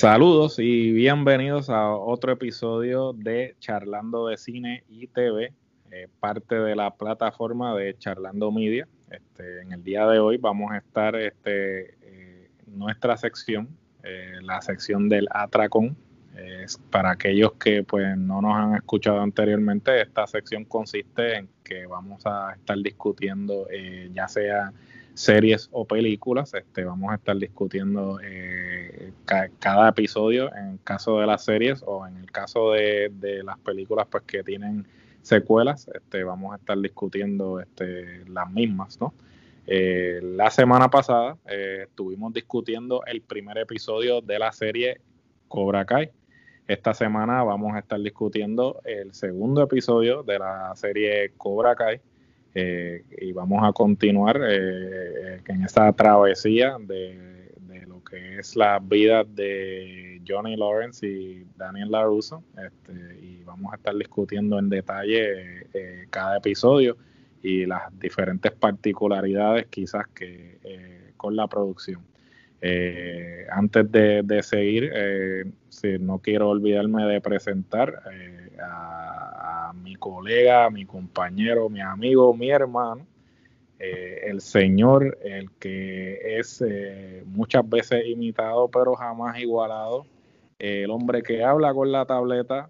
Saludos 0.00 0.58
y 0.58 0.92
bienvenidos 0.92 1.68
a 1.68 1.94
otro 1.94 2.32
episodio 2.32 3.12
de 3.12 3.54
Charlando 3.58 4.28
de 4.28 4.38
Cine 4.38 4.82
y 4.88 5.08
TV, 5.08 5.52
eh, 5.90 6.08
parte 6.20 6.54
de 6.54 6.74
la 6.74 6.94
plataforma 6.94 7.76
de 7.76 7.98
Charlando 7.98 8.50
Media. 8.50 8.88
Este, 9.10 9.60
en 9.60 9.72
el 9.72 9.84
día 9.84 10.06
de 10.06 10.18
hoy 10.18 10.38
vamos 10.38 10.72
a 10.72 10.78
estar 10.78 11.14
este, 11.16 11.96
eh, 12.00 12.50
nuestra 12.66 13.18
sección, 13.18 13.68
eh, 14.02 14.36
la 14.40 14.62
sección 14.62 15.10
del 15.10 15.28
Atracón. 15.30 15.98
para 16.88 17.10
aquellos 17.10 17.52
que 17.62 17.82
pues 17.82 18.16
no 18.16 18.40
nos 18.40 18.56
han 18.56 18.76
escuchado 18.76 19.20
anteriormente, 19.20 20.00
esta 20.00 20.26
sección 20.26 20.64
consiste 20.64 21.36
en 21.36 21.50
que 21.62 21.84
vamos 21.84 22.24
a 22.24 22.54
estar 22.54 22.78
discutiendo 22.78 23.66
ya 24.14 24.26
sea 24.28 24.72
series 25.14 25.68
o 25.72 25.84
películas. 25.84 26.54
Este, 26.54 26.84
vamos 26.84 27.12
a 27.12 27.16
estar 27.16 27.36
discutiendo 27.36 28.18
eh, 28.22 29.12
cada 29.24 29.88
episodio 29.88 30.54
en 30.54 30.72
el 30.72 30.78
caso 30.82 31.18
de 31.20 31.26
las 31.26 31.44
series 31.44 31.82
o 31.86 32.06
en 32.06 32.16
el 32.16 32.30
caso 32.30 32.72
de, 32.72 33.10
las 33.44 33.58
películas 33.58 34.06
pues 34.10 34.24
que 34.24 34.42
tienen 34.42 34.86
secuelas. 35.22 35.88
Este, 35.94 36.24
vamos 36.24 36.52
a 36.52 36.56
estar 36.56 36.78
discutiendo 36.78 37.60
este, 37.60 38.24
las 38.28 38.50
mismas, 38.50 39.00
¿no? 39.00 39.12
Eh, 39.66 40.20
la 40.22 40.50
semana 40.50 40.90
pasada 40.90 41.36
eh, 41.48 41.84
estuvimos 41.84 42.32
discutiendo 42.32 43.04
el 43.06 43.20
primer 43.20 43.58
episodio 43.58 44.20
de 44.20 44.38
la 44.38 44.50
serie 44.52 45.00
Cobra 45.48 45.84
Kai. 45.84 46.10
Esta 46.66 46.94
semana 46.94 47.42
vamos 47.42 47.74
a 47.74 47.80
estar 47.80 48.00
discutiendo 48.00 48.80
el 48.84 49.12
segundo 49.12 49.62
episodio 49.62 50.22
de 50.22 50.38
la 50.38 50.72
serie 50.76 51.32
Cobra 51.36 51.74
Kai. 51.74 52.00
Eh, 52.54 53.04
y 53.20 53.32
vamos 53.32 53.62
a 53.62 53.72
continuar 53.72 54.40
eh, 54.44 55.40
en 55.46 55.62
esta 55.62 55.92
travesía 55.92 56.76
de, 56.80 57.52
lo 57.86 58.02
que 58.02 58.38
es 58.38 58.56
la 58.56 58.78
vida 58.80 59.22
de 59.24 60.20
Johnny 60.26 60.56
Lawrence 60.56 61.06
y 61.06 61.46
Daniel 61.56 61.90
LaRusso. 61.90 62.42
Este, 62.58 63.18
y 63.20 63.42
vamos 63.44 63.72
a 63.72 63.76
estar 63.76 63.94
discutiendo 63.94 64.58
en 64.58 64.68
detalle 64.68 65.66
eh, 65.72 66.06
cada 66.10 66.38
episodio 66.38 66.96
y 67.42 67.66
las 67.66 67.82
diferentes 67.98 68.52
particularidades 68.52 69.66
quizás 69.66 70.06
que 70.08 70.58
con 71.16 71.36
la 71.36 71.46
producción. 71.46 72.02
Antes 73.50 73.90
de, 73.90 74.42
seguir, 74.42 74.92
si 75.68 75.98
no 75.98 76.18
quiero 76.18 76.50
olvidarme 76.50 77.04
de 77.06 77.20
presentar 77.20 78.02
a, 78.62 79.72
mi 79.82 79.94
colega, 79.96 80.68
mi 80.68 80.84
compañero, 80.84 81.68
mi 81.68 81.80
amigo, 81.80 82.34
mi 82.34 82.50
hermano, 82.50 83.06
eh, 83.82 84.28
el 84.28 84.42
Señor, 84.42 85.16
el 85.22 85.50
que 85.52 86.38
es 86.38 86.62
eh, 86.66 87.22
muchas 87.26 87.66
veces 87.66 88.06
imitado 88.06 88.68
pero 88.68 88.94
jamás 88.94 89.38
igualado, 89.38 90.04
el 90.58 90.90
hombre 90.90 91.22
que 91.22 91.42
habla 91.42 91.72
con 91.72 91.90
la 91.90 92.04
tableta, 92.04 92.68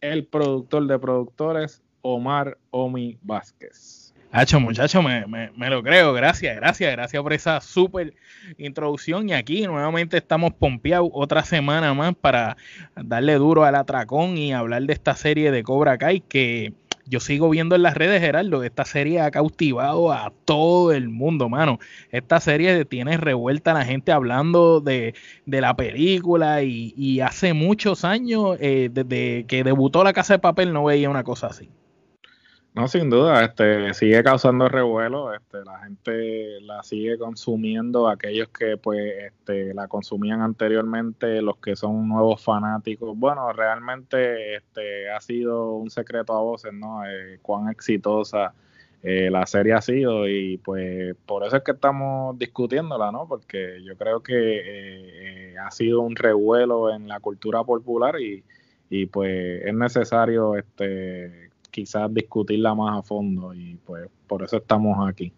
el 0.00 0.26
productor 0.26 0.86
de 0.86 0.98
productores, 0.98 1.82
Omar 2.00 2.56
Omi 2.70 3.18
Vázquez. 3.20 4.05
Hacho, 4.32 4.60
muchacho, 4.60 5.02
me, 5.02 5.24
me, 5.26 5.70
lo 5.70 5.82
creo. 5.82 6.12
Gracias, 6.12 6.56
gracias, 6.56 6.92
gracias 6.92 7.22
por 7.22 7.32
esa 7.32 7.60
súper 7.60 8.14
introducción. 8.58 9.28
Y 9.28 9.32
aquí 9.32 9.66
nuevamente 9.66 10.16
estamos 10.16 10.52
pompeados 10.52 11.08
otra 11.12 11.44
semana 11.44 11.94
más 11.94 12.14
para 12.14 12.56
darle 12.94 13.34
duro 13.34 13.64
al 13.64 13.74
atracón 13.74 14.36
y 14.36 14.52
hablar 14.52 14.82
de 14.82 14.92
esta 14.92 15.14
serie 15.14 15.50
de 15.50 15.62
Cobra 15.62 15.96
Kai 15.96 16.20
que 16.20 16.74
yo 17.08 17.20
sigo 17.20 17.48
viendo 17.48 17.76
en 17.76 17.82
las 17.82 17.94
redes, 17.94 18.20
Gerardo. 18.20 18.62
Esta 18.64 18.84
serie 18.84 19.20
ha 19.20 19.30
cautivado 19.30 20.12
a 20.12 20.32
todo 20.44 20.92
el 20.92 21.08
mundo, 21.08 21.48
mano. 21.48 21.78
Esta 22.10 22.40
serie 22.40 22.84
tiene 22.84 23.16
revuelta 23.16 23.70
a 23.70 23.74
la 23.74 23.84
gente 23.84 24.12
hablando 24.12 24.80
de, 24.80 25.14
la 25.46 25.76
película 25.76 26.62
y, 26.62 27.20
hace 27.20 27.54
muchos 27.54 28.04
años, 28.04 28.56
eh, 28.60 28.90
desde 28.92 29.44
que 29.46 29.64
debutó 29.64 30.04
La 30.04 30.12
Casa 30.12 30.34
de 30.34 30.38
Papel, 30.40 30.72
no 30.72 30.84
veía 30.84 31.08
una 31.08 31.24
cosa 31.24 31.48
así. 31.48 31.70
No, 32.76 32.88
sin 32.88 33.08
duda, 33.08 33.42
este, 33.42 33.94
sigue 33.94 34.22
causando 34.22 34.68
revuelo, 34.68 35.32
este, 35.32 35.64
la 35.64 35.78
gente 35.78 36.60
la 36.60 36.82
sigue 36.82 37.16
consumiendo, 37.16 38.06
aquellos 38.06 38.48
que 38.50 38.76
pues 38.76 39.14
este, 39.28 39.72
la 39.72 39.88
consumían 39.88 40.42
anteriormente, 40.42 41.40
los 41.40 41.56
que 41.56 41.74
son 41.74 42.06
nuevos 42.06 42.44
fanáticos, 42.44 43.18
bueno, 43.18 43.50
realmente 43.54 44.56
este, 44.56 45.10
ha 45.10 45.22
sido 45.22 45.76
un 45.76 45.88
secreto 45.88 46.34
a 46.34 46.42
voces, 46.42 46.74
¿no? 46.74 47.02
Eh, 47.06 47.38
cuán 47.40 47.70
exitosa 47.70 48.52
eh, 49.02 49.30
la 49.30 49.46
serie 49.46 49.72
ha 49.72 49.80
sido 49.80 50.28
y 50.28 50.58
pues 50.58 51.16
por 51.24 51.44
eso 51.46 51.56
es 51.56 51.62
que 51.62 51.72
estamos 51.72 52.38
discutiéndola, 52.38 53.10
¿no? 53.10 53.26
Porque 53.26 53.82
yo 53.84 53.96
creo 53.96 54.22
que 54.22 54.34
eh, 54.34 55.54
ha 55.58 55.70
sido 55.70 56.02
un 56.02 56.14
revuelo 56.14 56.92
en 56.92 57.08
la 57.08 57.20
cultura 57.20 57.64
popular 57.64 58.20
y, 58.20 58.44
y 58.90 59.06
pues 59.06 59.62
es 59.64 59.72
necesario 59.72 60.56
este 60.56 61.46
quizás 61.76 62.12
discutirla 62.14 62.74
más 62.74 62.98
a 62.98 63.02
fondo 63.02 63.52
y 63.52 63.76
pues 63.84 64.08
por 64.26 64.42
eso 64.42 64.56
estamos 64.56 64.96
aquí. 65.06 65.30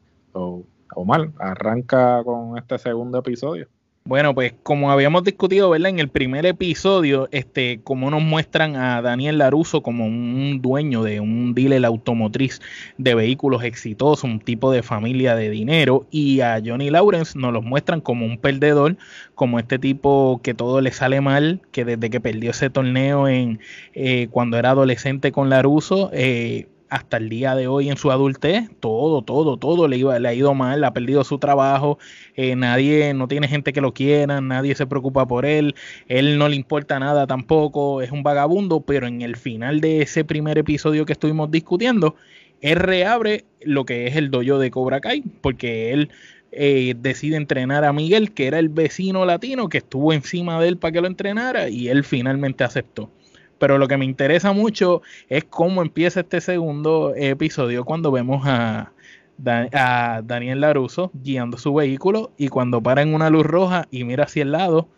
Omar, 0.94 1.32
arranca 1.40 2.22
con 2.22 2.56
este 2.56 2.78
segundo 2.78 3.18
episodio. 3.18 3.66
Bueno, 4.08 4.34
pues 4.34 4.54
como 4.62 4.90
habíamos 4.90 5.22
discutido, 5.22 5.68
¿verdad? 5.68 5.90
En 5.90 5.98
el 5.98 6.08
primer 6.08 6.46
episodio, 6.46 7.28
este, 7.30 7.82
como 7.84 8.10
nos 8.10 8.22
muestran 8.22 8.74
a 8.74 9.02
Daniel 9.02 9.36
Laruso 9.36 9.82
como 9.82 10.06
un 10.06 10.60
dueño 10.62 11.02
de 11.02 11.20
un 11.20 11.52
dealer 11.54 11.84
automotriz 11.84 12.62
de 12.96 13.14
vehículos 13.14 13.64
exitosos, 13.64 14.24
un 14.24 14.40
tipo 14.40 14.72
de 14.72 14.82
familia 14.82 15.34
de 15.34 15.50
dinero, 15.50 16.06
y 16.10 16.40
a 16.40 16.58
Johnny 16.64 16.88
Lawrence 16.88 17.38
nos 17.38 17.52
los 17.52 17.62
muestran 17.62 18.00
como 18.00 18.24
un 18.24 18.38
perdedor, 18.38 18.96
como 19.34 19.58
este 19.58 19.78
tipo 19.78 20.40
que 20.42 20.54
todo 20.54 20.80
le 20.80 20.90
sale 20.92 21.20
mal, 21.20 21.60
que 21.70 21.84
desde 21.84 22.08
que 22.08 22.18
perdió 22.18 22.52
ese 22.52 22.70
torneo 22.70 23.28
en 23.28 23.60
eh, 23.92 24.28
cuando 24.30 24.56
era 24.56 24.70
adolescente 24.70 25.32
con 25.32 25.50
Laruso, 25.50 26.08
eh, 26.14 26.66
hasta 26.90 27.16
el 27.18 27.28
día 27.28 27.54
de 27.54 27.66
hoy 27.66 27.88
en 27.90 27.96
su 27.96 28.10
adultez, 28.10 28.70
todo, 28.80 29.22
todo, 29.22 29.56
todo 29.56 29.88
le, 29.88 29.98
iba, 29.98 30.18
le 30.18 30.28
ha 30.28 30.34
ido 30.34 30.54
mal, 30.54 30.84
ha 30.84 30.92
perdido 30.92 31.24
su 31.24 31.38
trabajo, 31.38 31.98
eh, 32.34 32.56
nadie, 32.56 33.12
no 33.14 33.28
tiene 33.28 33.48
gente 33.48 33.72
que 33.72 33.80
lo 33.80 33.92
quiera, 33.92 34.40
nadie 34.40 34.74
se 34.74 34.86
preocupa 34.86 35.26
por 35.26 35.44
él, 35.44 35.74
él 36.08 36.38
no 36.38 36.48
le 36.48 36.56
importa 36.56 36.98
nada 36.98 37.26
tampoco, 37.26 38.02
es 38.02 38.10
un 38.10 38.22
vagabundo, 38.22 38.80
pero 38.80 39.06
en 39.06 39.22
el 39.22 39.36
final 39.36 39.80
de 39.80 40.02
ese 40.02 40.24
primer 40.24 40.58
episodio 40.58 41.04
que 41.04 41.12
estuvimos 41.12 41.50
discutiendo, 41.50 42.16
él 42.60 42.76
reabre 42.76 43.44
lo 43.62 43.84
que 43.84 44.06
es 44.06 44.16
el 44.16 44.30
dojo 44.30 44.58
de 44.58 44.70
Cobra 44.70 45.00
Kai, 45.00 45.22
porque 45.40 45.92
él 45.92 46.10
eh, 46.50 46.94
decide 46.98 47.36
entrenar 47.36 47.84
a 47.84 47.92
Miguel, 47.92 48.32
que 48.32 48.46
era 48.46 48.58
el 48.58 48.68
vecino 48.68 49.26
latino 49.26 49.68
que 49.68 49.78
estuvo 49.78 50.12
encima 50.12 50.60
de 50.60 50.68
él 50.68 50.78
para 50.78 50.92
que 50.92 51.00
lo 51.00 51.06
entrenara, 51.06 51.68
y 51.68 51.88
él 51.88 52.04
finalmente 52.04 52.64
aceptó. 52.64 53.10
Pero 53.58 53.78
lo 53.78 53.88
que 53.88 53.96
me 53.96 54.04
interesa 54.04 54.52
mucho 54.52 55.02
es 55.28 55.44
cómo 55.44 55.82
empieza 55.82 56.20
este 56.20 56.40
segundo 56.40 57.12
episodio 57.16 57.84
cuando 57.84 58.10
vemos 58.10 58.42
a, 58.46 58.92
Daniel 59.40 60.60
Laruso 60.60 61.12
guiando 61.14 61.58
su 61.58 61.72
vehículo 61.72 62.32
y 62.36 62.48
cuando 62.48 62.82
para 62.82 63.02
en 63.02 63.14
una 63.14 63.30
luz 63.30 63.46
roja 63.46 63.86
y 63.92 64.02
mira 64.02 64.24
hacia 64.24 64.42
el 64.42 64.50
lado, 64.50 64.88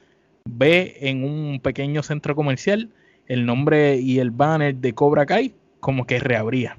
ve 0.46 0.96
en 1.00 1.24
un 1.24 1.60
pequeño 1.60 2.02
centro 2.02 2.34
comercial 2.34 2.88
el 3.26 3.44
nombre 3.44 3.96
y 3.96 4.18
el 4.18 4.30
banner 4.30 4.74
de 4.76 4.94
Cobra 4.94 5.26
Kai 5.26 5.54
como 5.80 6.06
que 6.06 6.20
reabría. 6.20 6.78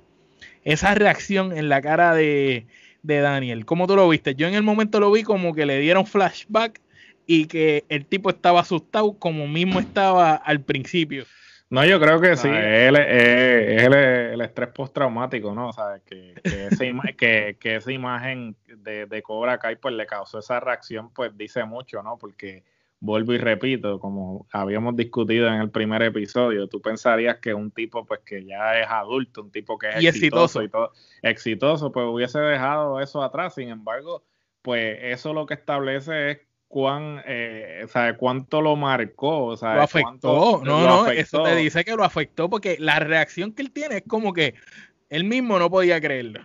Esa 0.64 0.96
reacción 0.96 1.56
en 1.56 1.70
la 1.70 1.82
cara 1.82 2.16
de, 2.16 2.66
de 3.04 3.20
Daniel, 3.20 3.66
¿cómo 3.66 3.86
tú 3.86 3.96
lo 3.96 4.10
viste? 4.10 4.34
Yo 4.34 4.48
en 4.48 4.56
el 4.56 4.64
momento 4.64 5.00
lo 5.00 5.12
vi 5.12 5.22
como 5.22 5.54
que 5.54 5.68
le 5.68 5.80
dieron 5.80 6.08
flashback 6.08 6.82
y 7.28 7.46
que 7.46 7.86
el 7.90 8.06
tipo 8.06 8.30
estaba 8.30 8.62
asustado 8.62 9.14
como 9.14 9.48
mismo 9.48 9.80
estaba 9.80 10.34
al 10.34 10.62
principio. 10.62 11.26
No, 11.72 11.86
yo 11.86 12.02
creo 12.02 12.20
que 12.20 12.36
sí, 12.36 12.50
él, 12.50 12.98
es 12.98 13.84
el, 13.84 14.42
estrés 14.42 14.70
postraumático, 14.70 15.56
¿no? 15.56 15.70
O 15.70 15.74
sea, 15.74 16.02
que, 16.06 16.36
que, 17.18 17.56
que, 17.58 17.76
esa 17.78 17.92
imagen 17.94 18.58
de, 18.68 19.06
de, 19.06 19.24
Cobra 19.24 19.58
Kai 19.58 19.78
pues 19.78 19.96
le 19.96 20.06
causó 20.06 20.40
esa 20.40 20.60
reacción, 20.60 21.14
pues 21.14 21.32
dice 21.38 21.64
mucho, 21.64 22.04
¿no? 22.04 22.18
Porque 22.18 22.66
vuelvo 23.00 23.32
y 23.32 23.38
repito, 23.38 24.02
como 24.02 24.48
habíamos 24.52 24.98
discutido 24.98 25.48
en 25.48 25.62
el 25.62 25.72
primer 25.72 26.02
episodio, 26.02 26.68
tú 26.68 26.82
pensarías 26.82 27.38
que 27.38 27.54
un 27.54 27.72
tipo 27.72 28.06
pues 28.06 28.20
que 28.26 28.44
ya 28.44 28.78
es 28.78 28.88
adulto, 28.90 29.42
un 29.42 29.52
tipo 29.52 29.78
que 29.78 29.92
es 29.92 30.04
exitoso, 30.04 30.62
y 30.64 30.68
todo, 30.68 30.92
exitoso, 31.22 31.94
pues 31.94 32.06
hubiese 32.06 32.40
dejado 32.40 33.00
eso 33.00 33.24
atrás. 33.24 33.56
Sin 33.56 33.70
embargo, 33.70 34.26
pues 34.62 35.00
eso 35.04 35.34
lo 35.34 35.46
que 35.46 35.54
establece 35.54 36.32
es 36.32 36.40
cuán, 36.72 37.22
eh, 37.28 37.86
cuánto 38.18 38.62
lo 38.62 38.78
marcó, 38.78 39.46
o 39.48 39.58
sea, 39.58 39.76
lo 39.76 39.82
afectó, 39.84 40.62
no, 40.64 40.88
no, 40.88 41.08
eso 41.12 41.44
te 41.44 41.56
dice 41.58 41.84
que 41.84 41.96
lo 41.96 42.06
afectó 42.06 42.50
porque 42.50 42.78
la 42.80 43.00
reacción 43.00 43.52
que 43.52 43.62
él 43.62 43.72
tiene 43.72 43.98
es 43.98 44.04
como 44.08 44.32
que 44.34 44.56
él 45.10 45.26
mismo 45.26 45.60
no 45.60 45.70
podía 45.70 46.00
creerlo. 46.00 46.40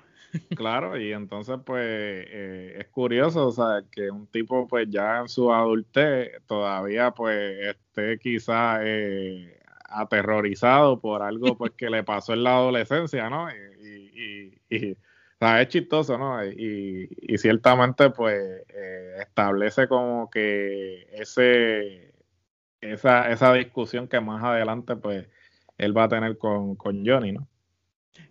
Claro, 0.57 1.01
y 1.01 1.13
entonces 1.13 1.57
pues 1.65 1.83
eh, 1.87 2.77
es 2.81 2.89
curioso, 2.89 3.47
o 3.47 3.53
sea, 3.53 3.85
que 3.91 4.11
un 4.11 4.27
tipo 4.27 4.67
pues 4.67 4.89
ya 4.91 5.21
en 5.21 5.29
su 5.29 5.51
adultez 5.51 6.33
todavía 6.47 7.13
pues 7.13 7.59
esté 7.65 8.19
quizá 8.19 8.81
eh, 8.83 9.59
aterrorizado 9.89 11.01
por 11.01 11.23
algo 11.23 11.57
pues 11.57 11.73
que 11.77 11.89
le 11.89 12.03
pasó 12.03 12.35
en 12.35 12.43
la 12.43 12.57
adolescencia, 12.57 13.31
¿no? 13.31 13.49
y, 13.51 14.59
y 14.69 14.97
sea, 15.39 15.63
es 15.63 15.69
chistoso, 15.69 16.19
¿no? 16.19 16.45
Y, 16.45 17.09
ciertamente, 17.39 18.11
pues, 18.11 18.37
eh, 18.69 19.17
establece 19.21 19.89
como 19.89 20.31
que 20.31 21.07
ese, 21.13 22.15
esa, 22.81 23.31
esa 23.31 23.53
discusión 23.55 24.09
que 24.09 24.21
más 24.21 24.43
adelante 24.45 24.97
pues 24.97 25.29
él 25.79 25.97
va 25.97 26.05
a 26.05 26.09
tener 26.09 26.39
con, 26.39 26.77
con 26.77 27.05
Johnny, 27.07 27.33
¿no? 27.33 27.49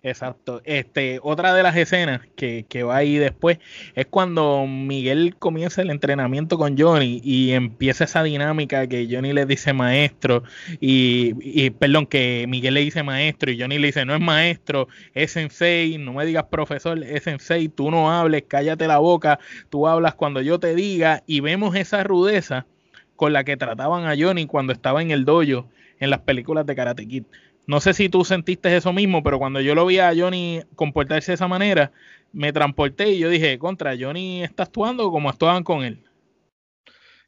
Exacto. 0.04 0.62
Este, 0.66 1.20
otra 1.24 1.54
de 1.54 1.64
las 1.64 1.76
escenas 1.76 2.22
que, 2.36 2.66
que, 2.70 2.84
va 2.84 2.98
ahí 2.98 3.18
después 3.18 3.58
es 3.96 4.06
cuando 4.06 4.68
Miguel 4.68 5.36
comienza 5.38 5.82
el 5.82 5.90
entrenamiento 5.90 6.58
con 6.58 6.78
Johnny 6.78 7.22
y 7.24 7.54
empieza 7.54 8.04
esa 8.04 8.22
dinámica 8.22 8.88
que 8.88 9.08
Johnny 9.10 9.34
le 9.34 9.46
dice 9.46 9.74
maestro 9.74 10.44
y, 10.80 11.34
y, 11.42 11.72
perdón, 11.72 12.06
que 12.06 12.46
Miguel 12.48 12.76
le 12.76 12.82
dice 12.82 13.02
maestro 13.02 13.52
y 13.52 13.60
Johnny 13.60 13.80
le 13.80 13.88
dice 13.88 14.06
no 14.06 14.14
es 14.14 14.22
maestro, 14.22 14.88
es 15.14 15.32
sensei, 15.32 15.98
no 15.98 16.14
me 16.14 16.26
digas 16.26 16.46
profesor, 16.52 17.02
es 17.04 17.24
sensei, 17.24 17.68
tú 17.68 17.90
no 17.90 18.12
hables, 18.12 18.44
cállate 18.48 18.88
la 18.88 19.00
boca, 19.00 19.40
tú 19.70 19.88
hablas 19.88 20.14
cuando 20.14 20.42
yo 20.42 20.60
te 20.60 20.76
diga 20.76 21.24
y 21.26 21.40
vemos 21.40 21.76
esa 21.76 22.04
rudeza 22.04 22.68
con 23.16 23.34
la 23.34 23.44
que 23.44 23.58
trataban 23.58 24.06
a 24.06 24.16
Johnny 24.18 24.46
cuando 24.46 24.74
estaba 24.74 25.02
en 25.02 25.12
el 25.12 25.26
dojo 25.26 25.68
en 26.00 26.10
las 26.10 26.20
películas 26.20 26.66
de 26.66 26.76
Karate 26.76 27.08
Kid. 27.08 27.24
No 27.68 27.80
sé 27.80 27.94
si 27.94 28.10
tú 28.10 28.24
sentiste 28.24 28.76
eso 28.76 28.94
mismo, 28.94 29.24
pero 29.24 29.40
cuando 29.40 29.60
yo 29.60 29.76
lo 29.76 29.86
vi 29.86 30.00
a 30.00 30.14
Johnny 30.16 30.62
comportarse 30.76 31.32
de 31.32 31.36
esa 31.36 31.48
manera, 31.48 31.92
me 32.32 32.54
transporté 32.54 33.10
y 33.10 33.20
yo 33.20 33.30
dije, 33.30 33.58
contra, 33.58 33.96
Johnny 34.00 34.44
está 34.44 34.64
actuando 34.64 35.10
como 35.12 35.30
actuaban 35.30 35.64
con 35.64 35.84
él. 35.84 36.04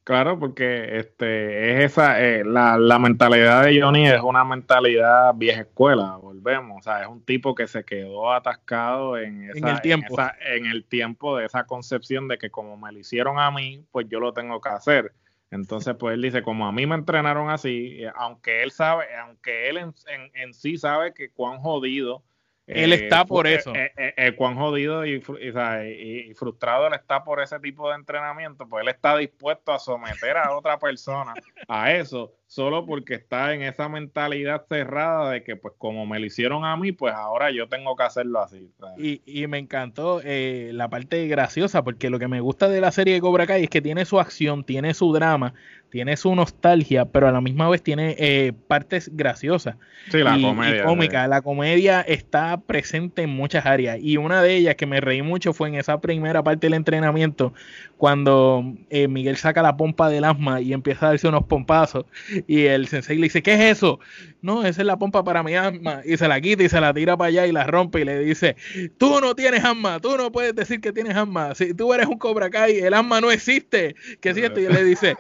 Claro, 0.07 0.39
porque 0.39 0.99
este 0.99 1.83
es 1.83 1.91
esa 1.91 2.23
eh, 2.23 2.45
la, 2.45 2.77
la, 2.77 2.97
mentalidad 2.97 3.65
de 3.65 3.81
Johnny 3.81 4.07
es 4.07 4.21
una 4.21 4.45
mentalidad 4.45 5.33
vieja 5.35 5.61
escuela, 5.61 6.15
volvemos, 6.15 6.77
o 6.79 6.81
sea, 6.81 7.01
es 7.01 7.09
un 7.09 7.21
tipo 7.25 7.53
que 7.53 7.67
se 7.67 7.83
quedó 7.83 8.31
atascado 8.31 9.17
en, 9.17 9.49
esa, 9.49 9.57
en 9.57 9.67
el 9.67 9.81
tiempo, 9.81 10.15
en 10.45 10.65
el 10.65 10.85
tiempo 10.85 11.35
de 11.35 11.47
esa 11.47 11.65
concepción 11.65 12.29
de 12.29 12.37
que 12.37 12.49
como 12.49 12.77
me 12.77 12.89
lo 12.93 12.99
hicieron 12.99 13.37
a 13.37 13.51
mí, 13.51 13.83
pues 13.91 14.07
yo 14.09 14.21
lo 14.21 14.31
tengo 14.31 14.61
que 14.61 14.69
hacer. 14.69 15.11
Entonces, 15.49 15.95
pues 15.97 16.15
él 16.15 16.21
dice, 16.21 16.43
como 16.43 16.67
a 16.67 16.71
mí 16.71 16.85
me 16.85 16.95
entrenaron 16.95 17.49
así, 17.49 18.03
eh, 18.03 18.11
aunque 18.15 18.63
él 18.63 18.71
sabe, 18.71 19.05
aunque 19.15 19.69
él 19.69 19.77
en, 19.77 19.93
en, 20.33 20.53
sí 20.53 20.77
sabe 20.77 21.13
que 21.13 21.29
cuán 21.31 21.59
jodido. 21.59 22.23
Él 22.67 22.93
está 22.93 23.25
por 23.25 23.47
eso. 23.47 23.71
Eh, 23.75 24.33
cuán 24.37 24.55
jodido 24.55 25.05
y, 25.05 25.15
y, 25.15 26.33
frustrado 26.33 26.87
él 26.87 26.93
está 26.93 27.23
por 27.23 27.41
ese 27.41 27.59
tipo 27.59 27.89
de 27.89 27.95
entrenamiento, 27.95 28.67
pues 28.67 28.83
él 28.83 28.89
está 28.89 29.17
dispuesto 29.17 29.71
a 29.71 29.79
someter 29.79 30.37
a 30.37 30.55
otra 30.55 30.77
persona 30.77 31.33
a 31.67 31.93
eso 31.93 32.33
solo 32.47 32.85
porque 32.85 33.15
está 33.15 33.53
en 33.53 33.61
esa 33.61 33.89
mentalidad 33.89 34.65
cerrada 34.67 35.31
de 35.31 35.43
que 35.43 35.57
pues 35.57 35.73
como 35.77 36.05
me 36.05 36.19
lo 36.19 36.25
hicieron 36.25 36.63
a 36.63 36.77
mí, 36.77 36.93
pues 36.93 37.13
ahora 37.13 37.51
yo 37.51 37.67
tengo 37.67 37.95
que 37.95 38.03
hacerlo 38.03 38.39
así. 38.41 38.71
Y, 38.97 39.21
y, 39.25 39.45
me 39.47 39.57
encantó 39.57 40.21
eh, 40.23 40.71
la 40.73 40.89
parte 40.89 41.27
graciosa, 41.27 41.83
porque 41.83 42.09
lo 42.09 42.19
que 42.19 42.27
me 42.27 42.39
gusta 42.39 42.69
de 42.69 42.81
la 42.81 42.91
serie 42.91 43.15
de 43.15 43.21
Cobra 43.21 43.45
Kai 43.45 43.63
es 43.63 43.69
que 43.69 43.81
tiene 43.81 44.05
su 44.05 44.19
acción, 44.19 44.63
tiene 44.63 44.93
su 44.93 45.13
drama, 45.13 45.53
tiene 45.89 46.17
su 46.17 46.33
nostalgia, 46.35 47.05
pero 47.05 47.27
a 47.27 47.31
la 47.31 47.41
misma 47.41 47.69
vez 47.69 47.81
tiene 47.81 48.15
eh, 48.17 48.53
partes 48.67 49.09
graciosas. 49.13 49.75
Sí, 50.11 50.19
la 50.19 50.37
comedia. 50.39 50.83
cómica. 50.83 51.27
La 51.27 51.41
comedia 51.41 52.01
está 52.01 52.59
presente 52.61 53.23
en 53.23 53.29
muchas 53.29 53.65
áreas. 53.65 53.97
Y 54.01 54.17
una 54.17 54.41
de 54.41 54.55
ellas 54.55 54.75
que 54.75 54.85
me 54.85 55.01
reí 55.01 55.21
mucho 55.21 55.53
fue 55.53 55.69
en 55.69 55.75
esa 55.75 55.99
primera 55.99 56.43
parte 56.43 56.67
del 56.67 56.73
entrenamiento, 56.73 57.53
cuando 57.97 58.63
eh, 58.89 59.07
Miguel 59.07 59.37
saca 59.37 59.61
la 59.61 59.75
pompa 59.75 60.09
del 60.09 60.23
asma 60.23 60.61
y 60.61 60.73
empieza 60.73 61.07
a 61.07 61.09
darse 61.09 61.27
unos 61.27 61.45
pompazos. 61.45 62.05
Y 62.47 62.65
el 62.65 62.87
sensei 62.87 63.17
le 63.17 63.23
dice, 63.23 63.41
¿qué 63.41 63.55
es 63.55 63.77
eso? 63.77 63.99
No, 64.41 64.65
esa 64.65 64.81
es 64.81 64.87
la 64.87 64.97
pompa 64.97 65.23
para 65.23 65.43
mi 65.43 65.55
asma. 65.55 66.01
Y 66.05 66.17
se 66.17 66.27
la 66.27 66.39
quita 66.39 66.63
y 66.63 66.69
se 66.69 66.79
la 66.79 66.93
tira 66.93 67.17
para 67.17 67.29
allá 67.29 67.47
y 67.47 67.51
la 67.51 67.65
rompe 67.65 68.01
y 68.01 68.05
le 68.05 68.19
dice, 68.19 68.55
tú 68.97 69.19
no 69.19 69.35
tienes 69.35 69.63
asma, 69.63 69.99
tú 69.99 70.15
no 70.15 70.31
puedes 70.31 70.55
decir 70.55 70.79
que 70.79 70.93
tienes 70.93 71.15
asma. 71.15 71.55
Si 71.55 71.73
tú 71.73 71.93
eres 71.93 72.07
un 72.07 72.17
Cobra 72.17 72.49
Kai, 72.49 72.77
el 72.77 72.93
asma 72.93 73.19
no 73.19 73.31
existe. 73.31 73.95
¿Qué 74.21 74.29
es 74.29 74.35
cierto? 74.35 74.59
Y 74.59 74.65
él 74.65 74.73
le 74.73 74.83
dice, 74.83 75.15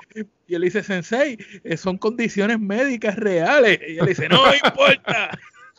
y 0.47 0.55
él 0.55 0.61
dice, 0.61 0.83
Sensei, 0.83 1.37
eh, 1.63 1.77
son 1.77 1.97
condiciones 1.97 2.59
médicas 2.59 3.15
reales. 3.15 3.79
Y 3.87 3.97
él 3.97 4.05
dice, 4.05 4.29
no 4.29 4.43
importa. 4.53 5.31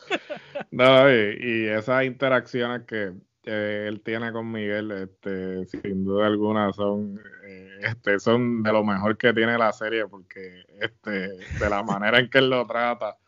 no, 0.71 1.09
y, 1.11 1.67
esas 1.67 2.05
interacciones 2.05 2.83
que, 2.85 3.13
él 3.51 4.01
tiene 4.01 4.31
con 4.31 4.51
Miguel, 4.51 4.91
este, 4.91 5.65
sin 5.65 6.05
duda 6.05 6.27
alguna, 6.27 6.71
son, 6.73 7.19
eh, 7.45 7.79
este, 7.81 8.19
son 8.19 8.63
de 8.63 8.71
lo 8.71 8.83
mejor 8.83 9.17
que 9.17 9.33
tiene 9.33 9.57
la 9.57 9.71
serie, 9.71 10.07
porque 10.07 10.65
este, 10.79 11.09
de 11.09 11.69
la 11.69 11.83
manera 11.83 12.19
en 12.19 12.29
que 12.29 12.39
él 12.39 12.49
lo 12.49 12.65
trata. 12.65 13.17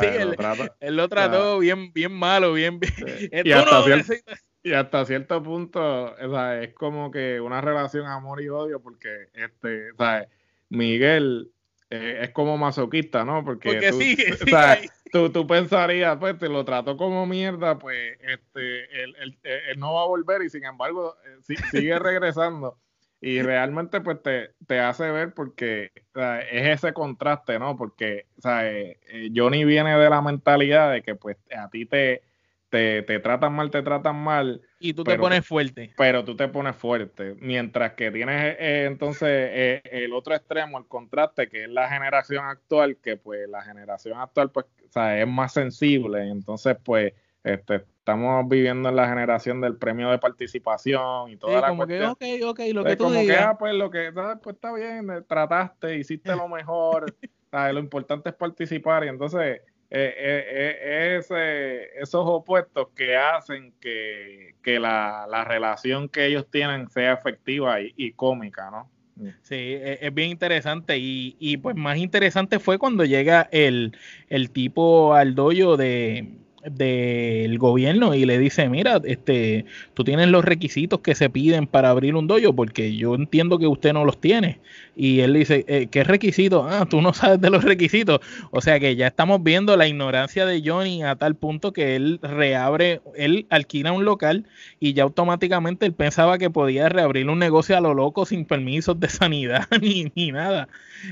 Sí, 0.00 0.06
él 0.18 0.30
lo, 0.30 0.34
trata, 0.36 0.74
él 0.80 0.96
lo 0.96 1.08
trató 1.10 1.58
bien, 1.58 1.92
bien 1.92 2.12
malo, 2.12 2.54
bien, 2.54 2.80
bien. 2.80 2.94
Y, 3.44 3.52
hasta 3.52 3.82
cierto, 3.82 4.14
y, 4.62 4.72
hasta 4.72 5.04
cierto, 5.04 5.42
punto, 5.42 6.14
o 6.14 6.30
sea, 6.30 6.62
es 6.62 6.72
como 6.72 7.10
que 7.10 7.38
una 7.38 7.60
relación 7.60 8.06
amor 8.06 8.40
y 8.40 8.48
odio, 8.48 8.80
porque 8.80 9.28
este, 9.34 9.92
o 9.92 9.96
sea, 9.98 10.26
Miguel 10.70 11.52
eh, 11.90 12.20
es 12.22 12.30
como 12.30 12.56
masoquista, 12.56 13.24
¿no? 13.24 13.44
Porque, 13.44 13.90
tú, 13.90 13.98
tú, 15.14 15.46
pensarías, 15.46 16.16
pues 16.18 16.38
te 16.38 16.48
lo 16.48 16.64
trato 16.64 16.96
como 16.96 17.24
mierda, 17.26 17.78
pues 17.78 18.18
este, 18.20 19.02
él, 19.02 19.14
no 19.76 19.94
va 19.94 20.02
a 20.02 20.06
volver 20.06 20.42
y 20.42 20.50
sin 20.50 20.64
embargo 20.64 21.16
eh, 21.24 21.56
sigue 21.70 21.98
regresando. 21.98 22.78
Y 23.20 23.40
realmente 23.40 24.02
pues 24.02 24.20
te, 24.22 24.50
te 24.66 24.80
hace 24.80 25.10
ver 25.10 25.32
porque 25.32 25.92
es 26.50 26.66
ese 26.78 26.92
contraste, 26.92 27.58
¿no? 27.58 27.74
Porque 27.76 28.26
o 28.36 28.42
sea, 28.42 28.70
eh, 28.70 28.98
Johnny 29.34 29.64
viene 29.64 29.96
de 29.96 30.10
la 30.10 30.20
mentalidad 30.20 30.92
de 30.92 31.02
que 31.02 31.14
pues 31.14 31.38
a 31.56 31.70
ti 31.70 31.86
te, 31.86 32.22
te, 32.74 33.02
te 33.02 33.20
tratan 33.20 33.52
mal, 33.52 33.70
te 33.70 33.82
tratan 33.82 34.16
mal 34.16 34.60
y 34.80 34.94
tú 34.94 35.04
te 35.04 35.16
pones 35.16 35.46
fuerte. 35.46 35.92
Pero 35.96 36.24
tú 36.24 36.34
te 36.34 36.48
pones 36.48 36.74
fuerte. 36.74 37.36
Mientras 37.38 37.92
que 37.92 38.10
tienes 38.10 38.56
eh, 38.58 38.86
entonces 38.86 39.28
eh, 39.30 39.82
el 39.84 40.12
otro 40.12 40.34
extremo, 40.34 40.76
el 40.78 40.86
contraste, 40.86 41.48
que 41.48 41.62
es 41.62 41.70
la 41.70 41.88
generación 41.88 42.44
actual, 42.46 42.96
que 42.96 43.16
pues 43.16 43.48
la 43.48 43.62
generación 43.62 44.18
actual 44.18 44.50
pues 44.50 44.66
o 44.84 44.90
sea, 44.90 45.20
es 45.20 45.28
más 45.28 45.52
sensible. 45.52 46.28
Entonces 46.28 46.76
pues 46.82 47.12
este, 47.44 47.76
estamos 47.76 48.48
viviendo 48.48 48.88
en 48.88 48.96
la 48.96 49.08
generación 49.08 49.60
del 49.60 49.76
premio 49.76 50.10
de 50.10 50.18
participación 50.18 51.30
y 51.30 51.36
toda 51.36 51.60
la 51.60 51.68
como 51.68 51.86
cuestión. 51.86 52.16
Que, 52.16 52.42
ok, 52.42 52.50
ok, 52.50 52.74
lo 52.74 52.82
que 52.82 52.96
tú 52.96 53.04
como 53.04 53.20
que, 53.20 53.36
ah, 53.36 53.56
pues 53.56 53.74
lo 53.74 53.88
que, 53.88 54.10
ah, 54.16 54.40
pues 54.42 54.56
está 54.56 54.74
bien, 54.74 55.24
trataste, 55.28 55.96
hiciste 55.96 56.34
lo 56.34 56.48
mejor. 56.48 57.06
lo 57.72 57.78
importante 57.78 58.30
es 58.30 58.34
participar 58.34 59.04
y 59.04 59.08
entonces 59.10 59.60
eh, 59.96 60.14
eh, 60.18 61.20
eh, 61.30 61.88
esos 62.00 62.26
opuestos 62.26 62.88
que 62.96 63.16
hacen 63.16 63.72
que, 63.80 64.54
la, 64.80 65.44
relación 65.46 66.08
que 66.08 66.26
ellos 66.26 66.46
tienen 66.50 66.90
sea 66.90 67.12
efectiva 67.12 67.80
y, 67.80 68.10
cómica, 68.12 68.70
¿no? 68.72 68.90
Sí, 69.42 69.54
e, 69.54 70.00
es, 70.02 70.12
bien 70.12 70.30
interesante 70.30 70.98
y, 70.98 71.36
y, 71.38 71.58
pues 71.58 71.76
más 71.76 71.96
interesante 71.98 72.58
fue 72.58 72.78
cuando 72.78 73.04
llega 73.04 73.48
el, 73.52 73.96
el 74.28 74.50
tipo 74.50 75.14
al 75.14 75.36
doyo 75.36 75.76
de, 75.76 76.43
del 76.64 77.58
gobierno 77.58 78.14
y 78.14 78.24
le 78.24 78.38
dice, 78.38 78.68
mira, 78.68 79.00
este, 79.04 79.66
tú 79.92 80.04
tienes 80.04 80.28
los 80.28 80.44
requisitos 80.44 81.00
que 81.00 81.14
se 81.14 81.28
piden 81.30 81.66
para 81.66 81.90
abrir 81.90 82.14
un 82.16 82.26
dojo, 82.26 82.54
porque 82.54 82.96
yo 82.96 83.14
entiendo 83.14 83.58
que 83.58 83.66
usted 83.66 83.92
no 83.92 84.04
los 84.04 84.20
tiene. 84.20 84.60
Y 84.96 85.20
él 85.20 85.34
dice, 85.34 85.64
eh, 85.68 85.88
¿qué 85.90 86.04
requisitos? 86.04 86.66
Ah, 86.68 86.86
tú 86.88 87.00
no 87.00 87.12
sabes 87.14 87.40
de 87.40 87.50
los 87.50 87.64
requisitos. 87.64 88.20
O 88.50 88.60
sea 88.60 88.80
que 88.80 88.96
ya 88.96 89.08
estamos 89.08 89.42
viendo 89.42 89.76
la 89.76 89.88
ignorancia 89.88 90.46
de 90.46 90.62
Johnny 90.64 91.02
a 91.02 91.16
tal 91.16 91.34
punto 91.34 91.72
que 91.72 91.96
él 91.96 92.18
reabre, 92.22 93.00
él 93.16 93.46
alquila 93.50 93.92
un 93.92 94.04
local 94.04 94.46
y 94.80 94.94
ya 94.94 95.02
automáticamente 95.02 95.86
él 95.86 95.92
pensaba 95.92 96.38
que 96.38 96.50
podía 96.50 96.88
reabrir 96.88 97.28
un 97.28 97.38
negocio 97.38 97.76
a 97.76 97.80
lo 97.80 97.94
loco 97.94 98.24
sin 98.26 98.44
permisos 98.44 98.98
de 98.98 99.08
sanidad 99.10 99.66
ni, 99.80 100.12
ni 100.14 100.32
nada. 100.32 100.68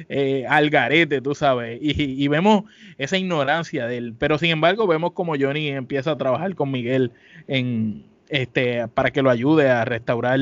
Eh, 0.08 0.46
al 0.48 0.70
garete, 0.70 1.20
tú 1.20 1.34
sabes. 1.34 1.78
Y, 1.82 2.24
y 2.24 2.28
vemos 2.28 2.64
esa 2.98 3.18
ignorancia 3.18 3.86
de 3.86 3.98
él. 3.98 4.14
Pero 4.18 4.38
sin 4.38 4.50
embargo, 4.50 4.86
vemos 4.86 5.12
como 5.12 5.36
Johnny 5.42 5.68
empieza 5.68 6.12
a 6.12 6.18
trabajar 6.18 6.54
con 6.54 6.70
Miguel 6.70 7.12
en 7.48 8.04
este 8.28 8.88
para 8.88 9.10
que 9.10 9.22
lo 9.22 9.30
ayude 9.30 9.68
a 9.68 9.84
restaurar 9.84 10.38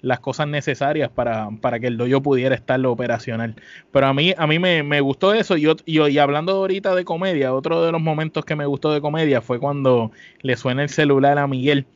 las 0.00 0.20
cosas 0.20 0.48
necesarias 0.48 1.10
para, 1.10 1.48
para 1.60 1.80
que 1.80 1.88
el 1.88 1.96
dojo 1.96 2.22
pudiera 2.22 2.54
estar 2.54 2.84
operacional. 2.86 3.56
Pero 3.90 4.06
a 4.06 4.14
mí, 4.14 4.34
a 4.36 4.46
mí 4.46 4.58
me, 4.58 4.82
me 4.82 5.00
gustó 5.00 5.34
eso. 5.34 5.56
Y, 5.56 5.68
y, 5.86 6.18
hablando 6.18 6.52
ahorita 6.52 6.94
de 6.94 7.04
comedia, 7.04 7.52
otro 7.54 7.84
de 7.84 7.92
los 7.92 8.00
momentos 8.00 8.44
que 8.44 8.56
me 8.56 8.66
gustó 8.66 8.92
de 8.92 9.00
comedia 9.00 9.40
fue 9.40 9.58
cuando 9.58 10.12
le 10.42 10.56
suena 10.56 10.82
el 10.82 10.88
celular 10.88 11.38
a 11.38 11.46
Miguel. 11.46 11.86